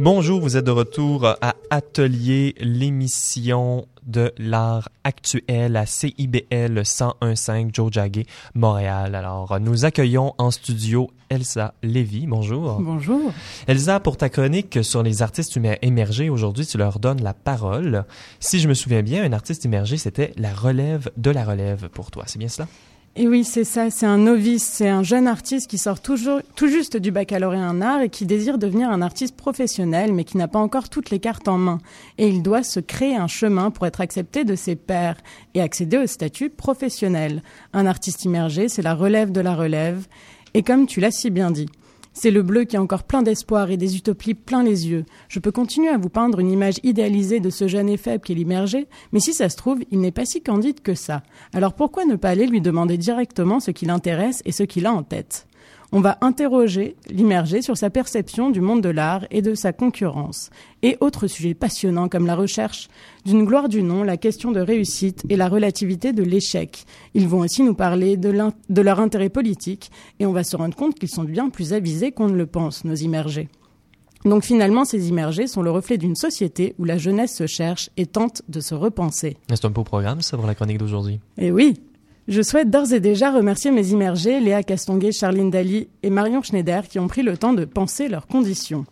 [0.04, 6.82] Bonjour, vous êtes de retour à Atelier, l'émission de l'art actuel à CIBL
[7.22, 9.14] 1015 Joe Jagger, Montréal.
[9.14, 12.26] Alors, nous accueillons en studio Elsa Lévy.
[12.26, 12.82] Bonjour.
[12.82, 13.32] Bonjour.
[13.68, 18.06] Elsa, pour ta chronique sur les artistes émergés, aujourd'hui, tu leur donnes la parole.
[18.40, 22.10] Si je me souviens bien, un artiste émergé, c'était la relève de la relève pour
[22.10, 22.24] toi.
[22.26, 22.68] C'est bien cela?
[23.18, 26.70] Et oui, c'est ça, c'est un novice, c'est un jeune artiste qui sort toujours, tout
[26.70, 30.48] juste du baccalauréat en art et qui désire devenir un artiste professionnel, mais qui n'a
[30.48, 31.80] pas encore toutes les cartes en main.
[32.18, 35.18] Et il doit se créer un chemin pour être accepté de ses pairs
[35.56, 37.44] et accéder au statut professionnel.
[37.74, 40.08] Un artiste immergé, c'est la relève de la relève.
[40.54, 41.68] Et comme tu l'as si bien dit,
[42.14, 45.06] c'est le bleu qui a encore plein d'espoir et des utopies plein les yeux.
[45.28, 48.34] Je peux continuer à vous peindre une image idéalisée de ce jeune et faible qui
[48.34, 51.24] est l'immergé, mais si ça se trouve, il n'est pas si candide que ça.
[51.54, 54.94] Alors pourquoi ne pas aller lui demander directement ce qui l'intéresse et ce qu'il a
[54.94, 55.48] en tête?
[55.92, 60.50] On va interroger l'immergé sur sa perception du monde de l'art et de sa concurrence.
[60.84, 62.88] Et autres sujets passionnants comme la recherche
[63.26, 66.86] d'une gloire du nom, la question de réussite et la relativité de l'échec.
[67.14, 68.34] Ils vont aussi nous parler de,
[68.70, 72.12] de leur intérêt politique et on va se rendre compte qu'ils sont bien plus avisés
[72.12, 73.50] qu'on ne le pense, nos immergés.
[74.24, 78.06] Donc finalement, ces immergés sont le reflet d'une société où la jeunesse se cherche et
[78.06, 79.36] tente de se repenser.
[79.50, 81.20] C'est un beau programme, ça, pour la chronique d'aujourd'hui?
[81.38, 81.74] Eh oui,
[82.28, 86.88] je souhaite d'ores et déjà remercier mes immergés, Léa Castonguay, Charline Dali et Marion Schneider,
[86.88, 88.86] qui ont pris le temps de penser leurs conditions.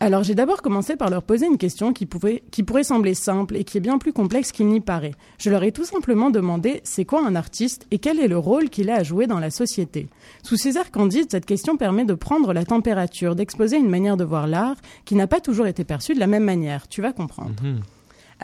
[0.00, 2.08] Alors j'ai d'abord commencé par leur poser une question qui,
[2.50, 5.14] qui pourrait sembler simple et qui est bien plus complexe qu'il n'y paraît.
[5.38, 8.68] Je leur ai tout simplement demandé c'est quoi un artiste et quel est le rôle
[8.68, 10.08] qu'il a à jouer dans la société?
[10.42, 14.24] Sous ces airs candides, cette question permet de prendre la température, d'exposer une manière de
[14.24, 16.88] voir l'art qui n'a pas toujours été perçue de la même manière.
[16.88, 17.54] Tu vas comprendre.
[17.62, 17.80] Mhm.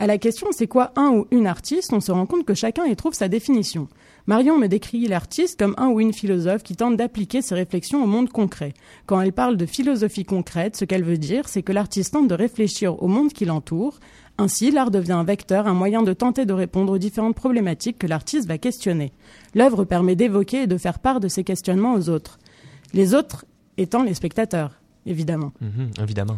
[0.01, 2.85] À la question c'est quoi un ou une artiste, on se rend compte que chacun
[2.85, 3.89] y trouve sa définition.
[4.27, 8.07] Marion me décrit l'artiste comme un ou une philosophe qui tente d'appliquer ses réflexions au
[8.07, 8.73] monde concret.
[9.07, 12.33] Quand elle parle de philosophie concrète, ce qu'elle veut dire, c'est que l'artiste tente de
[12.33, 13.99] réfléchir au monde qui l'entoure.
[14.37, 18.07] Ainsi, l'art devient un vecteur, un moyen de tenter de répondre aux différentes problématiques que
[18.07, 19.11] l'artiste va questionner.
[19.53, 22.39] L'œuvre permet d'évoquer et de faire part de ses questionnements aux autres.
[22.93, 23.43] Les autres
[23.75, 25.51] étant les spectateurs, évidemment.
[25.59, 26.37] Mhm, évidemment.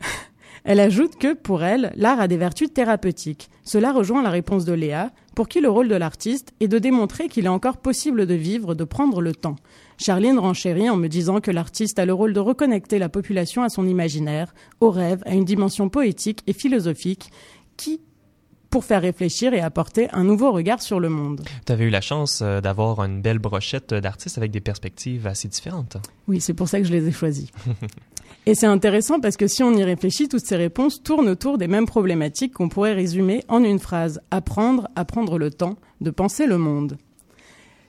[0.64, 3.50] Elle ajoute que, pour elle, l'art a des vertus thérapeutiques.
[3.64, 7.28] Cela rejoint la réponse de Léa, pour qui le rôle de l'artiste est de démontrer
[7.28, 9.56] qu'il est encore possible de vivre, de prendre le temps.
[9.98, 13.68] Charline renchérit en me disant que l'artiste a le rôle de reconnecter la population à
[13.68, 17.30] son imaginaire, au rêve, à une dimension poétique et philosophique
[17.76, 18.00] qui
[18.72, 21.42] pour faire réfléchir et apporter un nouveau regard sur le monde.
[21.66, 25.46] Tu avais eu la chance euh, d'avoir une belle brochette d'artistes avec des perspectives assez
[25.46, 25.98] différentes.
[26.26, 27.50] Oui, c'est pour ça que je les ai choisis.
[28.46, 31.68] et c'est intéressant parce que si on y réfléchit, toutes ces réponses tournent autour des
[31.68, 34.22] mêmes problématiques qu'on pourrait résumer en une phrase.
[34.30, 36.96] Apprendre, apprendre le temps de penser le monde.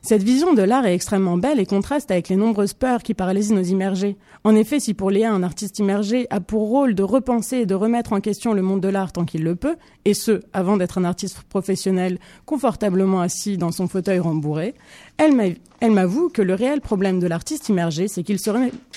[0.05, 3.53] Cette vision de l'art est extrêmement belle et contraste avec les nombreuses peurs qui paralysent
[3.53, 4.17] nos immergés.
[4.43, 7.73] En effet, si pour Léa, un artiste immergé a pour rôle de repenser et de
[7.73, 10.97] remettre en question le monde de l'art tant qu'il le peut, et ce, avant d'être
[10.97, 14.75] un artiste professionnel confortablement assis dans son fauteuil rembourré,
[15.19, 18.51] elle m'avoue que le réel problème de l'artiste immergé, c'est qu'il se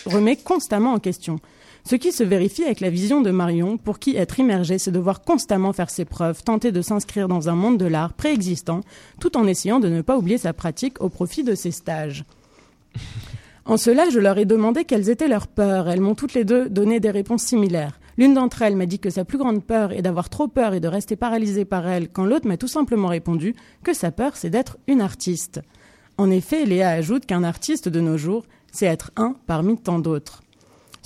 [0.06, 1.38] remet constamment en question
[1.86, 5.22] ce qui se vérifie avec la vision de Marion, pour qui être immergé, c'est devoir
[5.22, 8.80] constamment faire ses preuves, tenter de s'inscrire dans un monde de l'art préexistant,
[9.20, 12.24] tout en essayant de ne pas oublier sa pratique au profit de ses stages.
[13.66, 15.88] En cela, je leur ai demandé quelles étaient leurs peurs.
[15.88, 18.00] Elles m'ont toutes les deux donné des réponses similaires.
[18.18, 20.80] L'une d'entre elles m'a dit que sa plus grande peur est d'avoir trop peur et
[20.80, 24.50] de rester paralysée par elle, quand l'autre m'a tout simplement répondu que sa peur, c'est
[24.50, 25.60] d'être une artiste.
[26.18, 30.42] En effet, Léa ajoute qu'un artiste de nos jours, c'est être un parmi tant d'autres.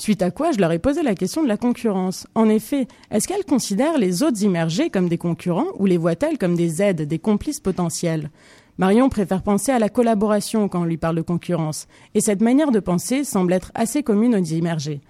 [0.01, 2.27] Suite à quoi, je leur ai posé la question de la concurrence.
[2.35, 6.55] En effet, est-ce qu'elles considèrent les autres immergés comme des concurrents ou les voient-elles comme
[6.55, 8.31] des aides, des complices potentiels?
[8.79, 12.71] Marion préfère penser à la collaboration quand on lui parle de concurrence, et cette manière
[12.71, 15.03] de penser semble être assez commune aux immergés.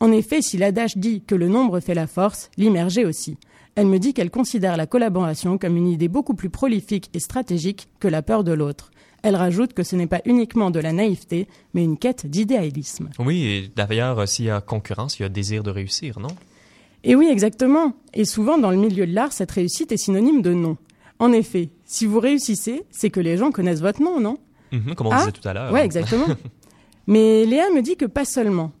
[0.00, 3.36] En effet, si l'adage dit que le nombre fait la force, l'immergé aussi.
[3.74, 7.88] Elle me dit qu'elle considère la collaboration comme une idée beaucoup plus prolifique et stratégique
[8.00, 8.90] que la peur de l'autre.
[9.22, 13.10] Elle rajoute que ce n'est pas uniquement de la naïveté, mais une quête d'idéalisme.
[13.18, 16.28] Oui, et d'ailleurs, s'il y a concurrence, il y a désir de réussir, non?
[17.04, 17.94] Et oui, exactement.
[18.14, 20.76] Et souvent, dans le milieu de l'art, cette réussite est synonyme de non.
[21.18, 24.38] En effet, si vous réussissez, c'est que les gens connaissent votre nom, non?
[24.72, 25.72] Mhm, Comme on disait tout à l'heure.
[25.72, 26.26] Oui, exactement.
[27.06, 28.72] mais Léa me dit que pas seulement.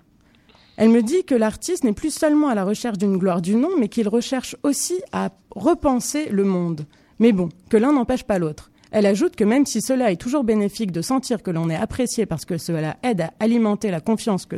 [0.76, 3.70] Elle me dit que l'artiste n'est plus seulement à la recherche d'une gloire du nom,
[3.78, 6.86] mais qu'il recherche aussi à repenser le monde.
[7.18, 8.69] Mais bon, que l'un n'empêche pas l'autre.
[8.90, 12.26] Elle ajoute que même si cela est toujours bénéfique de sentir que l'on est apprécié
[12.26, 14.48] parce que cela aide à alimenter la confiance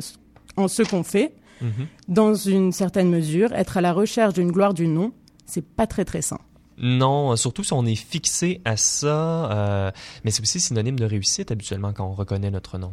[0.57, 1.87] en ce qu'on fait, mhm.
[2.09, 5.13] dans une certaine mesure, être à la recherche d'une gloire du nom,
[5.47, 6.39] c'est pas très très sain.
[6.79, 9.91] Non, surtout si on est fixé à ça, euh,
[10.25, 12.93] mais c'est aussi synonyme de réussite habituellement quand on reconnaît notre nom.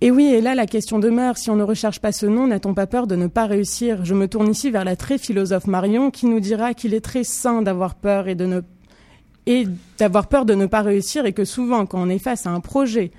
[0.00, 2.74] Et oui, et là la question demeure, si on ne recherche pas ce nom, n'a-t-on
[2.74, 4.04] pas peur de ne pas réussir?
[4.04, 7.22] Je me tourne ici vers la très philosophe Marion qui nous dira qu'il est très
[7.22, 8.62] sain d'avoir peur et de ne
[9.46, 9.66] et
[9.98, 12.60] d'avoir peur de ne pas réussir et que souvent quand on est face à un
[12.60, 13.10] projet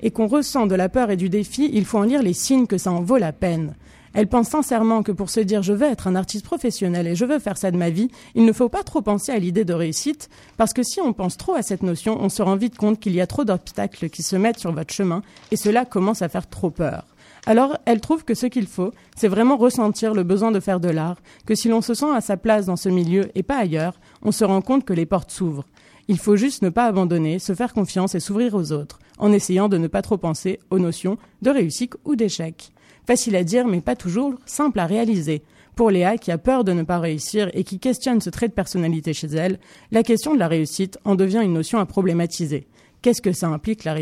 [0.00, 2.66] et qu'on ressent de la peur et du défi, il faut en lire les signes
[2.66, 3.74] que ça en vaut la peine.
[4.14, 7.24] Elle pense sincèrement que pour se dire je veux être un artiste professionnel et je
[7.24, 9.74] veux faire ça de ma vie, il ne faut pas trop penser à l'idée de
[9.74, 13.00] réussite, parce que si on pense trop à cette notion, on se rend vite compte
[13.00, 16.28] qu'il y a trop d'obstacles qui se mettent sur votre chemin, et cela commence à
[16.28, 17.04] faire trop peur.
[17.46, 20.90] Alors, elle trouve que ce qu'il faut, c'est vraiment ressentir le besoin de faire de
[20.90, 24.00] l'art, que si l'on se sent à sa place dans ce milieu et pas ailleurs,
[24.22, 25.66] on se rend compte que les portes s'ouvrent.
[26.08, 29.68] Il faut juste ne pas abandonner, se faire confiance et s'ouvrir aux autres, en essayant
[29.68, 32.72] de ne pas trop penser aux notions de réussite ou d'échec.
[33.06, 35.42] Facile à dire, mais pas toujours simple à réaliser.
[35.76, 38.52] Pour Léa, qui a peur de ne pas réussir et qui questionne ce trait de
[38.52, 39.58] personnalité chez elle,
[39.92, 42.66] la question de la réussite en devient une notion à problématiser.
[43.00, 43.94] Qu'est-ce que ça implique la,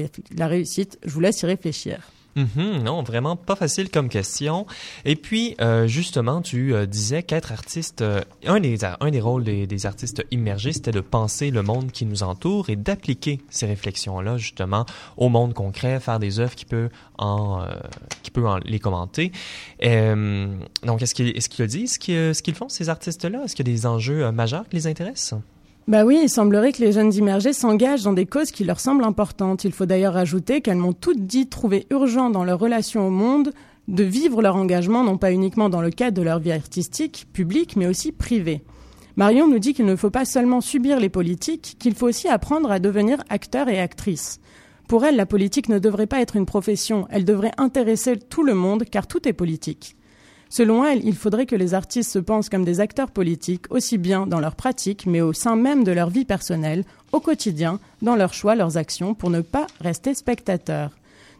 [0.46, 0.98] réussite?
[1.04, 1.98] Je vous laisse y réfléchir.
[2.36, 2.82] Mm-hmm.
[2.82, 4.66] non, vraiment pas facile comme question.
[5.06, 9.44] Et puis, euh, justement, tu euh, disais qu'être artiste, euh, un, des, un des rôles
[9.44, 14.36] des, artistes immergés, c'était de penser le monde qui nous entoure et d'appliquer ces réflexions-là,
[14.36, 14.84] justement,
[15.16, 17.64] au monde concret, faire des œuvres qui peut en,
[18.22, 19.32] qui peut en les commenter.
[19.80, 21.98] donc, est-ce qu'il est a dit ce
[22.42, 23.44] qu'ils font, ces artistes-là?
[23.44, 25.40] Est-ce qu'il y a des enjeux majeurs qui les intéressent?
[25.88, 29.04] Bah oui, il semblerait que les jeunes immergés s'engagent dans des causes qui leur semblent
[29.04, 29.62] importantes.
[29.62, 33.52] Il faut d'ailleurs ajouter qu'elles m'ont toutes dit trouver urgent dans leur relation au monde
[33.86, 37.76] de vivre leur engagement non pas uniquement dans le cadre de leur vie artistique, publique,
[37.76, 38.64] mais aussi privée.
[39.14, 42.72] Marion nous dit qu'il ne faut pas seulement subir les politiques, qu'il faut aussi apprendre
[42.72, 44.40] à devenir acteur et actrice.
[44.88, 48.54] Pour elle, la politique ne devrait pas être une profession, elle devrait intéresser tout le
[48.54, 49.96] monde car tout est politique.
[50.48, 54.26] Selon elle, il faudrait que les artistes se pensent comme des acteurs politiques, aussi bien
[54.26, 58.34] dans leur pratique, mais au sein même de leur vie personnelle, au quotidien, dans leurs
[58.34, 60.90] choix, leurs actions, pour ne pas rester spectateurs.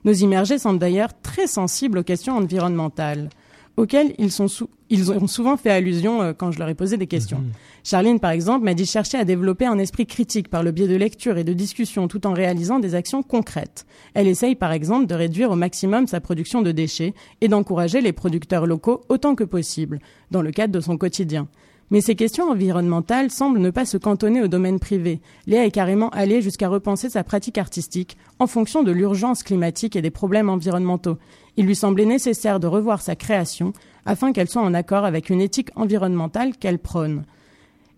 [0.05, 3.31] Nos immergés semblent d'ailleurs très sensibles aux questions environnementales
[3.77, 4.47] auxquels ils, sont
[4.91, 7.39] ils ont souvent fait allusion euh, quand je leur ai posé des questions.
[7.39, 7.53] Mhm.
[7.85, 10.97] Charline, par exemple, m'a dit chercher à développer un esprit critique par le biais de
[10.97, 13.87] lecture et de discussion tout en réalisant des actions concrètes.
[14.15, 18.13] Elle essaye, par exemple, de réduire au maximum sa production de déchets et d'encourager les
[18.13, 20.01] producteurs locaux autant que possible,
[20.31, 21.49] dans le cadre de son quotidien.
[21.91, 25.21] Mais ces questions environnementales semblent ne pas se cantonner au domaine privé.
[25.47, 30.03] Léa est carrément allée jusqu'à repenser sa pratique artistique en fonction de l'urgence climatique et
[30.03, 31.19] des problèmes environnementaux.
[31.57, 33.73] Il lui semblait nécessaire de revoir sa création
[34.05, 37.25] afin qu'elle soit en accord avec une éthique environnementale qu'elle prône.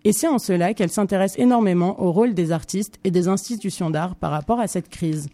[0.05, 4.15] Et c'est en cela qu'elle s'intéresse énormément au rôle des artistes et des institutions d'art
[4.15, 5.29] par rapport à cette crise.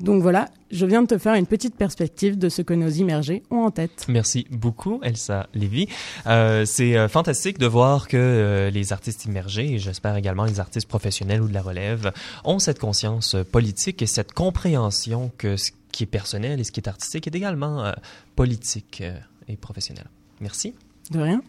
[0.00, 3.42] Donc voilà, je viens de te faire une petite perspective de ce que nos immergés
[3.50, 4.06] ont en tête.
[4.08, 5.88] Merci beaucoup, Elsa Lévy.
[6.26, 10.58] Euh, c'est euh, fantastique de voir que euh, les artistes immergés, et j'espère également les
[10.58, 12.12] artistes professionnels ou de la relève,
[12.44, 16.80] ont cette conscience politique et cette compréhension que ce qui est personnel et ce qui
[16.80, 17.92] est artistique est également
[18.34, 19.02] politique
[19.46, 20.06] et professionnel.
[20.40, 20.74] Merci.
[21.12, 21.40] De rien.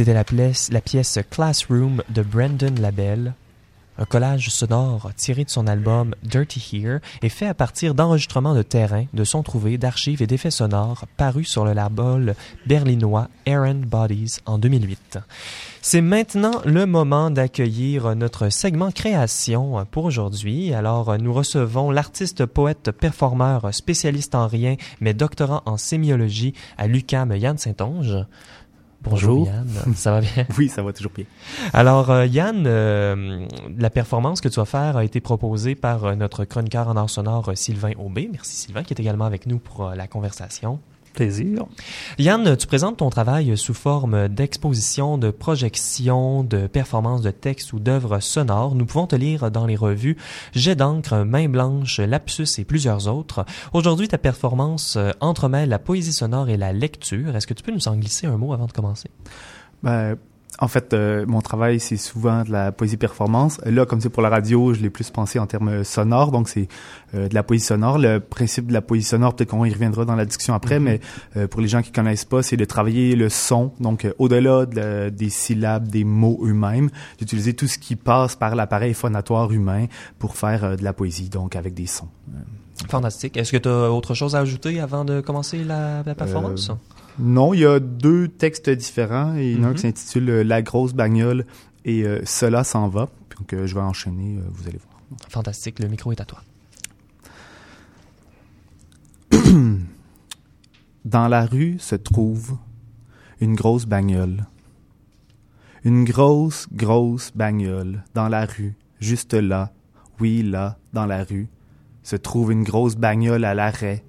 [0.00, 3.34] C'était la pièce, la pièce Classroom de Brandon Labelle,
[3.98, 8.62] un collage sonore tiré de son album Dirty Here et fait à partir d'enregistrements de
[8.62, 12.34] terrain, de sons trouvés, d'archives et d'effets sonores parus sur le label
[12.64, 15.18] berlinois Aaron Bodies en 2008.
[15.82, 20.72] C'est maintenant le moment d'accueillir notre segment création pour aujourd'hui.
[20.72, 27.36] Alors, nous recevons l'artiste, poète, performeur, spécialiste en rien, mais doctorant en sémiologie à l'UCAM
[27.36, 28.24] Yann Saint-Onge.
[29.02, 30.46] Bonjour, Yann, ça va bien?
[30.58, 31.24] oui, ça va toujours bien.
[31.72, 33.46] Alors euh, Yann, euh,
[33.78, 37.08] la performance que tu vas faire a été proposée par euh, notre chroniqueur en art
[37.08, 38.28] sonore Sylvain Aubé.
[38.30, 40.80] Merci Sylvain qui est également avec nous pour la conversation.
[41.12, 41.66] Plaisir.
[42.18, 47.80] Yann, tu présentes ton travail sous forme d'exposition, de projection, de performance de texte ou
[47.80, 48.74] d'œuvres sonores.
[48.74, 50.16] Nous pouvons te lire dans les revues
[50.54, 53.44] Jet d'encre, Main blanche, Lapsus et plusieurs autres.
[53.72, 57.34] Aujourd'hui, ta performance euh, entremêle la poésie sonore et la lecture.
[57.36, 59.10] Est-ce que tu peux nous en glisser un mot avant de commencer?
[59.82, 60.16] Ben,
[60.60, 63.58] en fait, euh, mon travail, c'est souvent de la poésie performance.
[63.64, 66.68] Là, comme c'est pour la radio, je l'ai plus pensé en termes sonores, donc c'est
[67.14, 67.98] euh, de la poésie sonore.
[67.98, 70.82] Le principe de la poésie sonore, peut-être qu'on y reviendra dans la discussion après, mm-hmm.
[70.82, 71.00] mais
[71.38, 75.30] euh, pour les gens qui connaissent pas, c'est de travailler le son, donc au-delà des
[75.30, 79.86] syllabes, des mots eux-mêmes, d'utiliser tout ce qui passe par l'appareil phonatoire humain
[80.18, 82.08] pour faire de la poésie, donc avec des sons.
[82.88, 83.36] Fantastique.
[83.36, 86.70] Est-ce que tu as autre chose à ajouter avant de commencer la, la performance?
[87.18, 89.34] Non, il y a deux textes différents.
[89.34, 89.94] Il y en a un qui mhm.
[89.94, 91.44] s'intitule euh, La grosse bagnole
[91.84, 93.08] et euh, Cela s'en va.
[93.38, 95.00] Donc, euh, je vais enchaîner, vous allez voir.
[95.28, 96.42] Fantastique, le micro est à toi.
[101.04, 102.58] Dans la rue se trouve
[103.40, 104.46] une grosse bagnole.
[105.82, 109.72] Une grosse, grosse bagnole dans la rue, juste là,
[110.20, 111.48] oui, là, dans la rue,
[112.02, 114.04] se trouve une grosse bagnole à l'arrêt,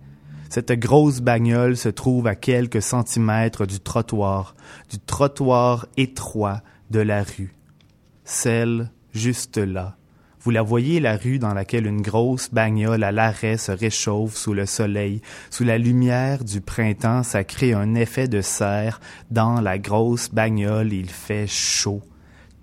[0.52, 4.54] cette grosse bagnole se trouve à quelques centimètres du trottoir,
[4.90, 7.56] du trottoir étroit de la rue.
[8.26, 9.96] Celle juste là.
[10.42, 14.54] Vous la voyez, la rue dans laquelle une grosse bagnole à l'arrêt se réchauffe sous
[14.54, 19.00] le soleil, sous la lumière du printemps, ça crée un effet de serre.
[19.30, 22.02] Dans la grosse bagnole, il fait chaud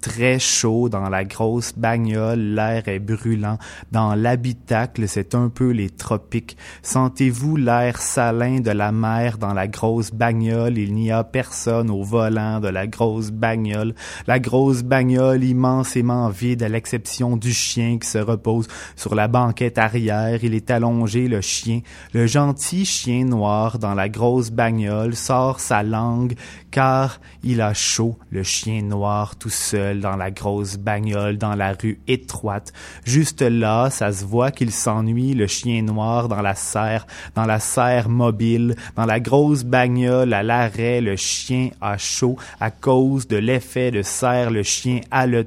[0.01, 3.59] très chaud dans la grosse bagnole, l'air est brûlant.
[3.93, 6.57] Dans l'habitacle, c'est un peu les tropiques.
[6.83, 10.79] Sentez-vous l'air salin de la mer dans la grosse bagnole?
[10.79, 13.95] Il n'y a personne au volant de la grosse bagnole.
[14.27, 19.79] La grosse bagnole immensément vide à l'exception du chien qui se repose sur la banquette
[19.79, 20.43] arrière.
[20.43, 21.81] Il est allongé, le chien.
[22.13, 26.35] Le gentil chien noir dans la grosse bagnole sort sa langue
[26.71, 31.73] car il a chaud, le chien noir tout seul dans la grosse bagnole dans la
[31.73, 32.73] rue étroite.
[33.05, 37.61] Juste là, ça se voit qu'il s'ennuie, le chien noir dans la serre, dans la
[37.61, 43.37] serre mobile, dans la grosse bagnole à l'arrêt, le chien a chaud à cause de
[43.37, 45.01] l'effet de serre, le chien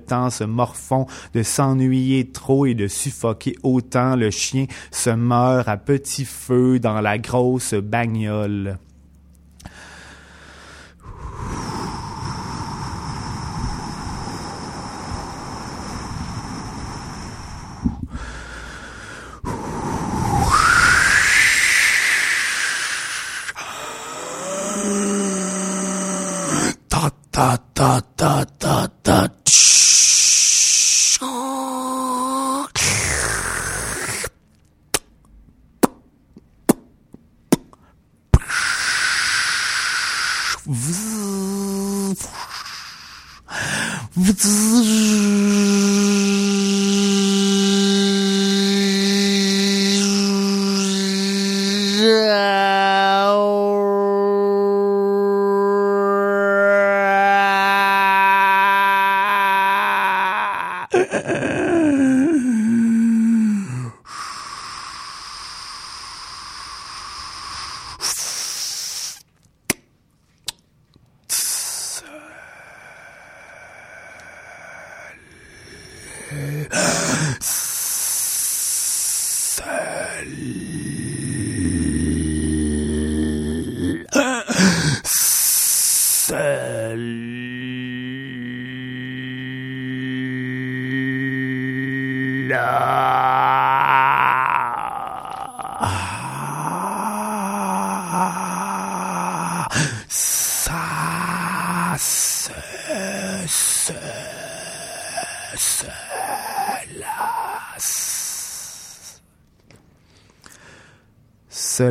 [0.08, 5.78] temps, se morfond, de s'ennuyer trop et de suffoquer autant, le chien se meurt à
[5.78, 8.78] petit feu dans la grosse bagnole.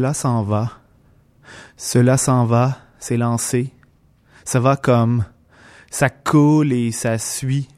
[0.00, 0.70] Cela s'en va.
[1.76, 3.70] Cela s'en va, c'est lancé.
[4.46, 5.26] Ça va comme
[5.90, 7.68] ça coule et ça suit.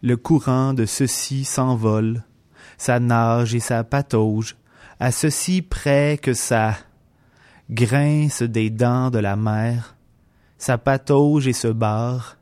[0.00, 2.22] Le courant de ceci s'envole.
[2.76, 4.54] Ça nage et ça patauge,
[5.00, 6.76] à ceci près que ça
[7.68, 9.96] grince des dents de la mer.
[10.58, 12.36] Ça patauge et se barre.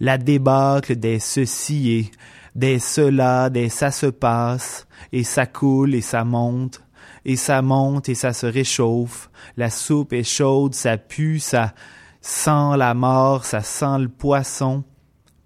[0.00, 2.10] La débâcle des ceci et
[2.56, 6.82] des cela, des ça se passe, et ça coule et ça monte,
[7.28, 9.28] et ça monte et ça se réchauffe.
[9.58, 11.74] La soupe est chaude, ça pue, ça
[12.22, 14.82] sent la mort, ça sent le poisson.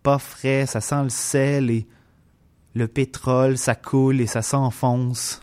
[0.04, 1.88] Pas frais, ça sent le sel et
[2.74, 5.40] le pétrole, ça coule et ça s'enfonce.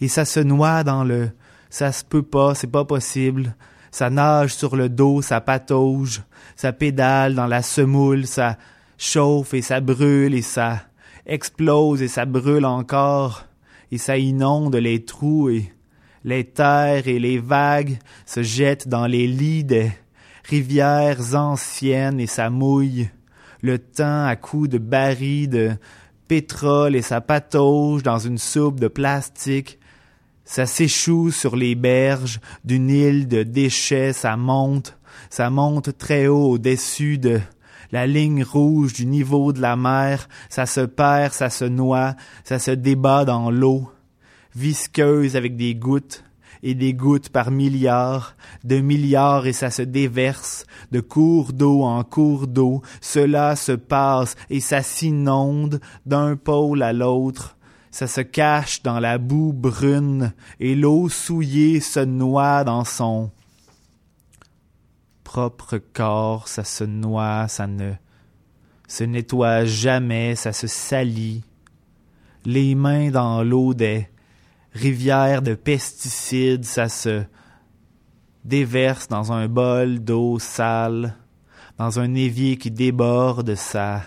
[0.00, 1.28] Et ça se noie dans le
[1.68, 3.54] ça se peut pas, c'est pas possible.
[3.90, 6.22] Ça nage sur le dos, ça patauge,
[6.56, 8.56] ça pédale dans la semoule, ça
[8.96, 10.80] chauffe et ça brûle et ça
[11.26, 13.44] explose et ça brûle encore
[13.92, 15.73] et ça inonde les trous et
[16.24, 19.92] les terres et les vagues se jettent dans les lits des
[20.44, 23.10] rivières anciennes et ça mouille.
[23.60, 25.72] Le temps à coups de barils de
[26.28, 29.78] pétrole et ça patauge dans une soupe de plastique.
[30.44, 34.98] Ça s'échoue sur les berges d'une île de déchets, ça monte,
[35.30, 37.40] ça monte très haut au-dessus de
[37.92, 42.58] la ligne rouge du niveau de la mer, ça se perd, ça se noie, ça
[42.58, 43.88] se débat dans l'eau,
[44.54, 46.24] visqueuse avec des gouttes,
[46.64, 52.02] et des gouttes par milliards, de milliards et ça se déverse, de cours d'eau en
[52.04, 57.58] cours d'eau, cela se passe et ça s'inonde d'un pôle à l'autre,
[57.90, 63.30] ça se cache dans la boue brune, et l'eau souillée se noie dans son
[65.22, 67.92] propre corps, ça se noie, ça ne
[68.88, 71.42] se nettoie jamais, ça se salit.
[72.46, 74.08] Les mains dans l'eau des
[74.74, 77.22] rivières de pesticides, ça se
[78.44, 81.16] déverse dans un bol d'eau sale,
[81.78, 84.02] dans un évier qui déborde, ça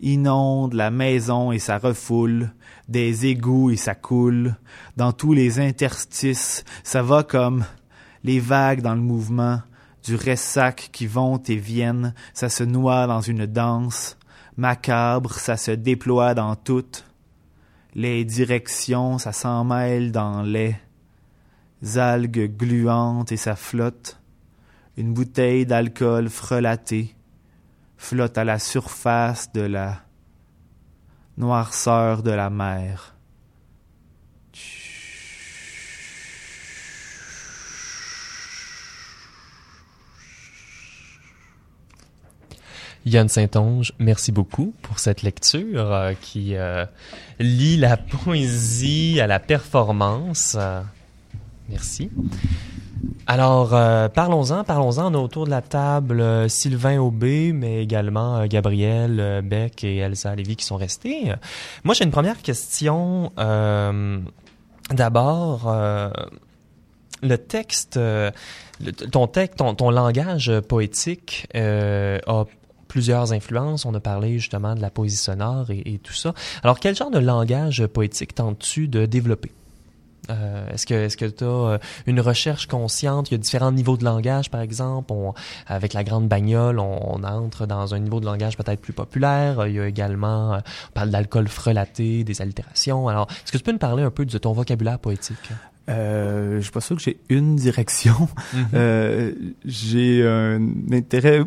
[0.00, 2.52] inonde la maison et ça refoule,
[2.88, 4.56] des égouts et ça coule,
[4.96, 7.64] dans tous les interstices, ça va comme
[8.24, 9.60] les vagues dans le mouvement,
[10.04, 14.18] du ressac qui vont et viennent, ça se noie dans une danse,
[14.56, 17.05] Macabre, ça se déploie dans toutes
[17.96, 20.76] les directions, ça s'en mêle dans les
[21.96, 24.20] algues gluantes et ça flotte.
[24.98, 27.14] Une bouteille d'alcool frelatée
[27.96, 30.02] flotte à la surface de la
[31.38, 33.15] noirceur de la mer.
[43.06, 46.84] Yann Saint-Onge, merci beaucoup pour cette lecture euh, qui euh,
[47.38, 50.56] lie la poésie à la performance.
[50.58, 50.82] Euh,
[51.68, 52.10] merci.
[53.28, 53.70] Alors,
[54.10, 55.14] parlons-en, parlons-en.
[55.14, 60.64] On autour de la table Sylvain Aubé, mais également Gabriel Beck et Elsa Lévy qui
[60.64, 61.32] sont restés.
[61.84, 63.32] Moi, j'ai une première question.
[64.90, 65.76] D'abord,
[67.22, 67.98] le texte,
[69.10, 72.44] ton texte, ton, ton langage poétique a
[72.96, 73.84] plusieurs influences.
[73.84, 76.32] On a parlé justement de la poésie sonore et, tout ça.
[76.62, 79.52] Alors, quel genre de langage poétique tentes-tu de développer?
[80.30, 83.30] Euh, est-ce que est-ce que tu as euh, une recherche consciente?
[83.30, 85.12] Il y a différents niveaux de langage, par exemple.
[85.66, 89.66] avec la grande bagnole, on, entre dans un niveau de langage peut-être plus populaire.
[89.66, 93.08] Il y a également, euh, on parle d'alcool frelaté, des allitérations.
[93.08, 95.50] Alors, est-ce que tu peux nous parler un peu de ton vocabulaire poétique?
[95.90, 98.26] Euh, je suis pas sûr que j'ai une direction.
[98.54, 99.34] Mm-hmm.
[99.66, 100.60] j'ai un
[100.92, 101.42] intérêt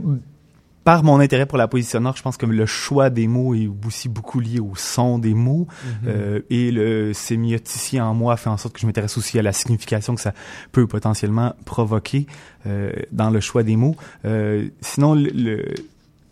[0.90, 3.70] par mon intérêt pour la poésie sonore, je pense que le choix des mots est
[3.86, 5.68] aussi beaucoup lié au son des mots.
[5.68, 6.08] Mm-hmm.
[6.08, 9.54] euh, et le sémioticien en moi fait en sorte que je m'intéresse aussi à la
[9.54, 10.34] signification que ça
[10.72, 12.26] peut potentiellement provoquer
[12.66, 13.96] euh, dans le choix des mots.
[14.26, 15.64] Euh, sinon, le,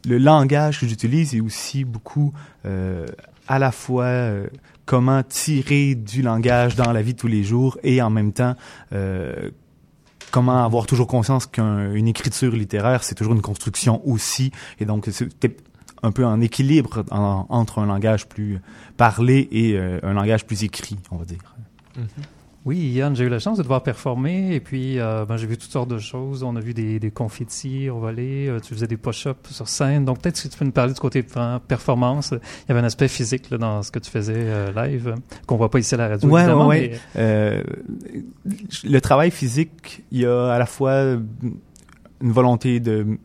[0.07, 2.33] le, langage que j'utilise est aussi beaucoup
[2.65, 3.05] euh,
[3.47, 4.47] à la fois euh,
[4.87, 8.55] comment tirer du langage dans la vie de tous les jours et en même temps
[8.91, 9.51] euh,
[10.31, 15.61] comment avoir toujours conscience qu'une écriture littéraire, c'est toujours une construction aussi, et donc c'est
[16.03, 18.59] un peu en équilibre entre un langage plus
[18.97, 21.55] parlé et euh, un langage plus écrit, on va dire.
[21.97, 22.36] Mm-hmm.
[22.67, 25.57] Oui, Yann, j'ai eu la chance de devoir performer et puis euh, ben, j'ai vu
[25.57, 26.43] toutes sortes de choses.
[26.43, 30.03] On a vu des, des confettis volés, euh, tu faisais des push-ups sur scène.
[30.03, 32.31] Donc peut-être que tu peux nous parler du côté de performance.
[32.33, 35.15] Il y avait un aspect physique là, dans ce que tu faisais euh, live
[35.45, 36.27] qu'on voit pas ici à la radio.
[36.27, 36.99] Ouais, ouais.
[37.15, 37.63] Euh,
[38.83, 41.03] le travail physique, il y a à la fois
[42.21, 43.17] une volonté de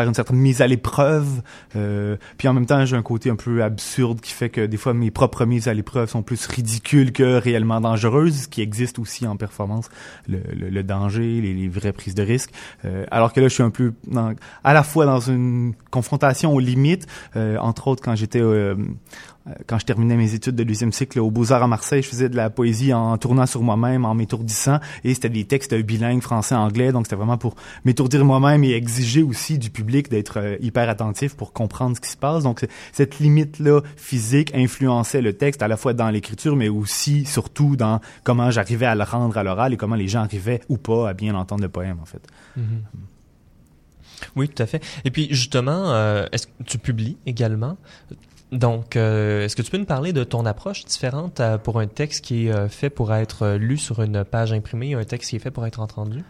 [0.00, 1.42] faire une certaine mise à l'épreuve.
[1.74, 4.76] Euh, puis en même temps, j'ai un côté un peu absurde qui fait que des
[4.76, 8.98] fois mes propres mises à l'épreuve sont plus ridicules que réellement dangereuses, ce qui existe
[8.98, 9.88] aussi en performance,
[10.28, 12.50] le, le, danger, les, les, vraies prises de risques.
[12.84, 14.34] Euh, alors que là, je suis un peu dans,
[14.64, 18.74] à la fois dans une confrontation aux limites, euh, entre autres quand j'étais euh,
[19.66, 22.36] quand je terminais mes études de deuxième cycle au Beaux-Arts à Marseille, je faisais de
[22.36, 27.06] la poésie en tournant sur moi-même, en m'étourdissant, et c'était des textes bilingues français-anglais, donc
[27.06, 31.52] c'était vraiment pour m'étourdir moi-même et exiger aussi du public d'être euh, hyper attentif pour
[31.52, 32.42] comprendre ce qui se passe.
[32.42, 37.76] Donc cette limite-là physique influençait le texte à la fois dans l'écriture, mais aussi, surtout,
[37.76, 41.08] dans comment j'arrivais à le rendre à l'oral et comment les gens arrivaient ou pas
[41.08, 42.26] à bien entendre le poème, en fait.
[42.58, 42.62] Mm-hmm.
[44.34, 44.82] Oui, tout à fait.
[45.04, 47.76] Et puis justement, euh, est-ce que tu publies également?
[48.52, 51.88] Donc, euh, est-ce que tu peux nous parler de ton approche différente euh, pour un
[51.88, 55.30] texte qui est euh, fait pour être lu sur une page imprimée et un texte
[55.30, 56.22] qui est fait pour être entendu?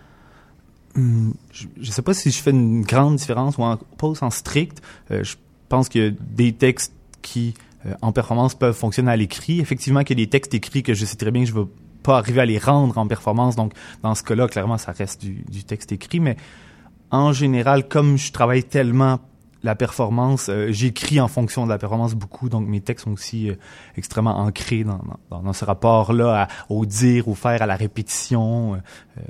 [0.97, 4.31] Hum, je ne sais pas si je fais une grande différence ou en, pas en
[4.31, 4.81] strict.
[5.11, 5.35] je
[5.69, 7.53] pense qu'il y a des textes qui,
[8.01, 9.61] en performance, peuvent fonctionner à l'écrit.
[9.61, 11.61] Effectivement, qu'il y a des textes écrits que je sais très bien que je ne
[11.61, 11.69] vais
[12.03, 13.57] pas arriver à les rendre en performance.
[13.57, 16.21] Donc, dans ce cas-là, clairement, ça reste du texte écrit.
[16.21, 16.39] Mais
[17.11, 19.21] en général, comme je travaille tellement
[19.67, 23.51] la performance, euh, j'écris en fonction de la performance beaucoup, donc mes textes sont aussi
[23.51, 23.57] euh,
[23.97, 29.21] extrêmement ancrés dans, dans, ce rapport-là au dire, au faire, à la répétition, euh,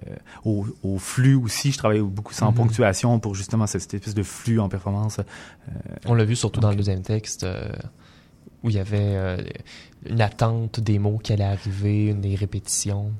[0.45, 1.72] au, au, flux aussi.
[1.72, 2.55] Je travaille beaucoup sans mm-hmm.
[2.55, 5.20] ponctuation pour justement cette espèce de flux en performance.
[6.05, 7.47] On l'a vu surtout dans le deuxième texte
[8.62, 9.43] où il y avait
[10.09, 13.11] une attente des mots qui allaient arriver, des répétitions.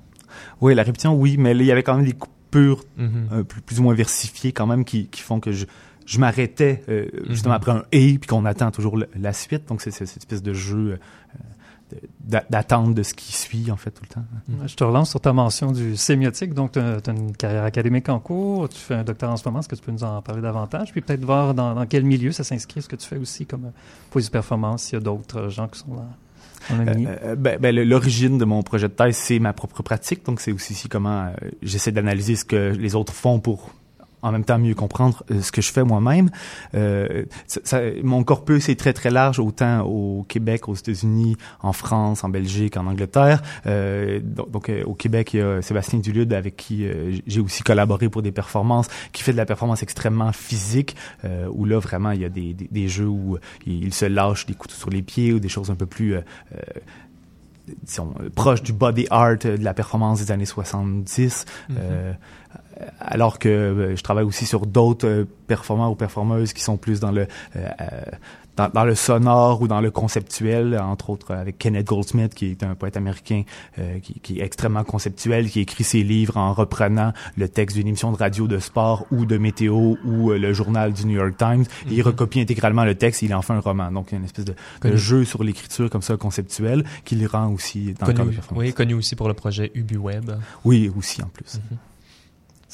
[0.61, 2.85] Oui, la répétition, oui, mais là, il y avait quand même des coupures
[3.49, 5.67] plus, plus, ou moins versifiées quand même qui, qui font que je
[6.07, 7.61] je m'arrêtais euh, justement mhm.
[7.61, 9.69] après un et puis qu'on attend toujours la suite.
[9.69, 10.99] Donc c'est cette espèce de jeu
[11.93, 11.99] euh,
[12.49, 14.25] d'attente de ce qui suit en fait tout le temps.
[14.67, 16.55] Je te relance sur ta mention du sémiotique.
[16.55, 19.61] Donc tu as, une carrière académique en cours, tu fais un doctorat en ce moment.
[19.61, 20.93] Est-ce que tu peux nous en parler davantage?
[20.93, 23.73] Puis peut-être voir dans, dans, quel milieu ça s'inscrit, ce que tu fais aussi comme
[24.11, 24.85] poésie performance?
[24.85, 26.07] S'il y a d'autres gens qui sont là.
[26.71, 30.25] Euh, ben, ben, l'origine de mon projet de thèse, c'est ma propre pratique.
[30.25, 31.33] Donc, c'est aussi comment
[31.63, 33.71] j'essaie d'analyser ce que les autres font pour
[34.27, 36.31] en même temps mieux comprendre ce que je fais moi-même.
[38.03, 42.77] mon corpus est très très large, autant au Québec, aux États-Unis, en France, en Belgique,
[42.77, 43.43] en Angleterre.
[43.65, 46.87] donc, donc au Québec, il y a Sébastien Dulude avec qui
[47.27, 51.79] j'ai aussi collaboré pour des performances, qui fait de la performance extrêmement physique, où là
[51.79, 55.03] vraiment il y a des, des, jeux où il, se lâche des couteaux sur les
[55.03, 56.21] pieds ou des choses un peu plus euh,
[57.99, 61.45] euh, proches du body art de la performance des années 70.
[61.45, 61.75] Mm-hmm.
[61.79, 62.13] euh,
[63.01, 67.27] alors que je travaille aussi sur d'autres performeurs ou performeuses qui sont plus dans le
[68.57, 72.63] dans, dans, le sonore ou dans le conceptuel, entre autres avec Kenneth Goldsmith, qui est
[72.63, 73.43] un poète américain
[73.79, 77.87] euh, qui, qui, est extrêmement conceptuel, qui écrit ses livres en reprenant le texte d'une
[77.87, 81.37] émission de radio de sport ou de météo ou euh, le journal du New York
[81.37, 81.65] Times.
[81.91, 82.03] il mhm.
[82.03, 83.93] recopie intégralement le texte et il en fait un roman.
[83.93, 87.17] Donc, il y a une espèce de, de jeu sur l'écriture comme ça, conceptuel, qui
[87.17, 90.33] le rend aussi dans connu, le cadre Oui, connu aussi pour le projet UbuWeb.
[90.65, 91.57] Oui, aussi en plus.
[91.71, 91.79] Mhm.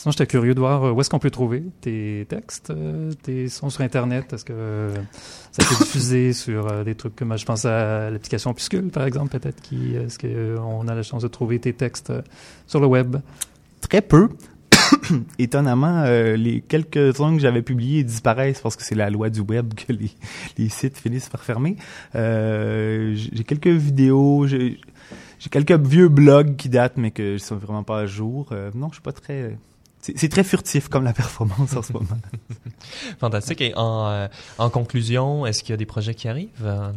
[0.03, 3.48] Sinon, j'étais curieux de voir euh, où est-ce qu'on peut trouver tes textes, euh, tes
[3.48, 4.32] sons sur Internet?
[4.32, 4.88] Est-ce que
[5.53, 9.38] ça peut diffusé sur euh, des trucs comme, je pense à l'application Puscule, par exemple,
[9.38, 12.12] peut-être, qui, est-ce qu'on a la chance de trouver tes textes
[12.66, 13.18] sur le web?
[13.80, 14.30] Très peu.
[15.38, 16.03] Étonnamment,
[16.34, 20.11] les quelques-uns que j'avais publiés disparaissent parce que c'est la loi du web que les,
[20.59, 21.76] les sites finissent par fermer.
[22.12, 24.80] j'ai quelques vidéos, j'ai,
[25.48, 28.53] quelques vieux blogs qui datent mais que ne sont vraiment pas à jour.
[28.74, 29.57] non, je suis pas très
[30.03, 32.07] c'est très furtif comme la performance en ce moment.
[33.20, 33.61] Fantastique.
[33.61, 34.28] Et en, euh,
[34.59, 36.92] en conclusion, est-ce qu'il y a des projets qui arrivent?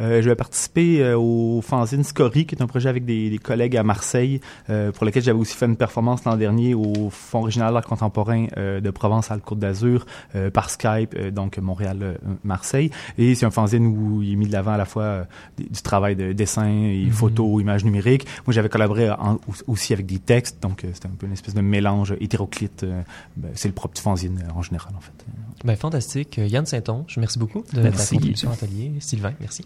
[0.00, 3.38] Euh, je vais participer euh, au fanzine Scory, qui est un projet avec des, des
[3.38, 4.40] collègues à Marseille,
[4.70, 8.46] euh, pour lequel j'avais aussi fait une performance l'an dernier au Fonds régional d'art contemporain
[8.56, 10.06] de Provence-Alpes-Côte d'Azur
[10.52, 12.90] par Skype, donc Montréal-Marseille.
[13.18, 15.26] Et c'est un fanzine où il est mis de l'avant à la fois
[15.58, 17.10] du travail de dessin et mm-hmm.
[17.10, 18.26] photo, images numériques.
[18.46, 19.10] Moi, j'avais collaboré
[19.66, 22.14] aussi avec des textes, donc c'était un peu une espèce de mélange
[22.44, 22.84] hétéroclite.
[23.36, 25.12] Ben, c'est le propre du fanzine en général, en fait.
[25.64, 26.38] Ben, fantastique.
[26.38, 28.92] Yann Saint-Onge, merci beaucoup de ta contribution atelier.
[29.00, 29.64] Sylvain, merci.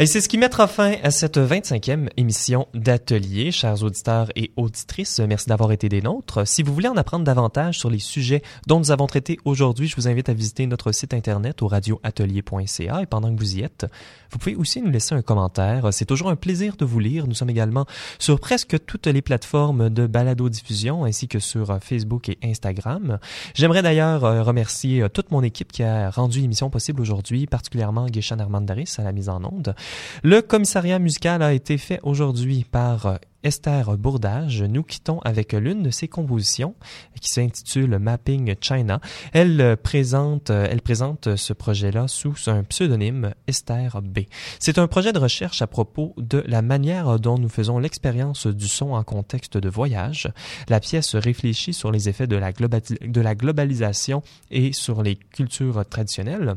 [0.00, 3.52] Et c'est ce qui mettra fin à cette 25e émission d'Atelier.
[3.52, 6.44] Chers auditeurs et auditrices, merci d'avoir été des nôtres.
[6.48, 9.94] Si vous voulez en apprendre davantage sur les sujets dont nous avons traité aujourd'hui, je
[9.94, 13.86] vous invite à visiter notre site internet au radioatelier.ca et pendant que vous y êtes,
[14.32, 15.92] vous pouvez aussi nous laisser un commentaire.
[15.92, 17.28] C'est toujours un plaisir de vous lire.
[17.28, 17.86] Nous sommes également
[18.18, 23.20] sur presque toutes les plateformes de balado-diffusion ainsi que sur Facebook et Instagram.
[23.54, 28.06] J'aimerais d'ailleurs euh, remercier euh, toute mon équipe qui a rendu l'émission possible aujourd'hui, particulièrement
[28.06, 29.76] Guéchan Armandaris à la mise en onde.
[30.22, 34.62] Le commissariat musical a été fait aujourd'hui par euh, Esther Bourdage.
[34.62, 36.74] Nous quittons avec l'une de ses compositions
[37.20, 39.00] qui s'intitule Mapping China.
[39.32, 44.20] Elle euh, présente, euh, elle présente ce projet-là sous un pseudonyme Esther B.
[44.58, 48.68] C'est un projet de recherche à propos de la manière dont nous faisons l'expérience du
[48.68, 50.32] son en contexte de voyage.
[50.68, 56.54] La pièce réfléchit sur les effets de la globalisation et sur les cultures traditionnelles.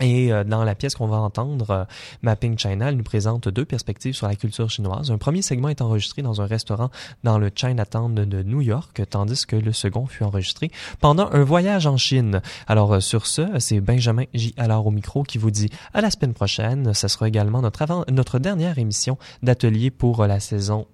[0.00, 1.84] Et euh, dans la pièce qu'on va entendre, euh,
[2.22, 5.10] Mapping China, elle nous présente deux perspectives sur la culture chinoise.
[5.10, 6.90] Un premier segment est enregistré dans un restaurant
[7.24, 10.70] dans le Chinatown de New York, tandis que le second fut enregistré
[11.00, 12.40] pendant un voyage en Chine.
[12.66, 14.54] Alors euh, sur ce, c'est Benjamin J.
[14.56, 16.94] Alors au micro qui vous dit à la semaine prochaine.
[16.94, 20.86] Ce sera également notre, avant, notre dernière émission d'atelier pour la saison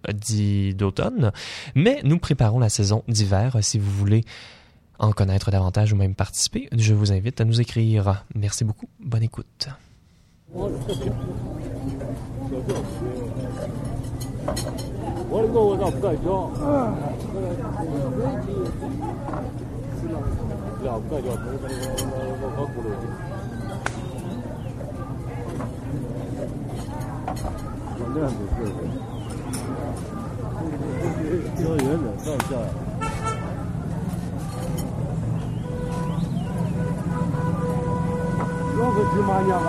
[0.74, 1.32] d'automne.
[1.74, 4.24] Mais nous préparons la saison d'hiver si vous voulez
[4.98, 8.24] en connaître davantage ou même participer, je vous invite à nous écrire.
[8.34, 8.88] Merci beaucoup.
[9.00, 9.68] Bonne écoute.
[38.76, 39.68] 要不芝麻酱吧？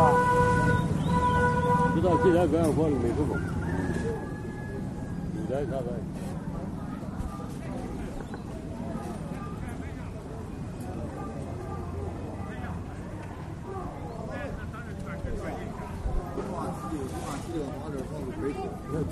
[1.95, 3.29] 知道今天表演活了没什么，
[5.33, 5.85] 明天看看。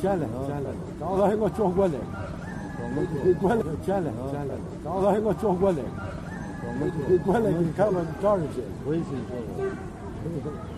[0.02, 0.70] 捡来，捡来，
[1.00, 1.94] 刚才我叫过来，
[3.40, 4.52] 过来，捡来，捡来，
[4.84, 5.78] 刚才我叫过来。
[6.66, 6.90] 我们
[7.20, 10.73] 过来你看看这儿去我也去物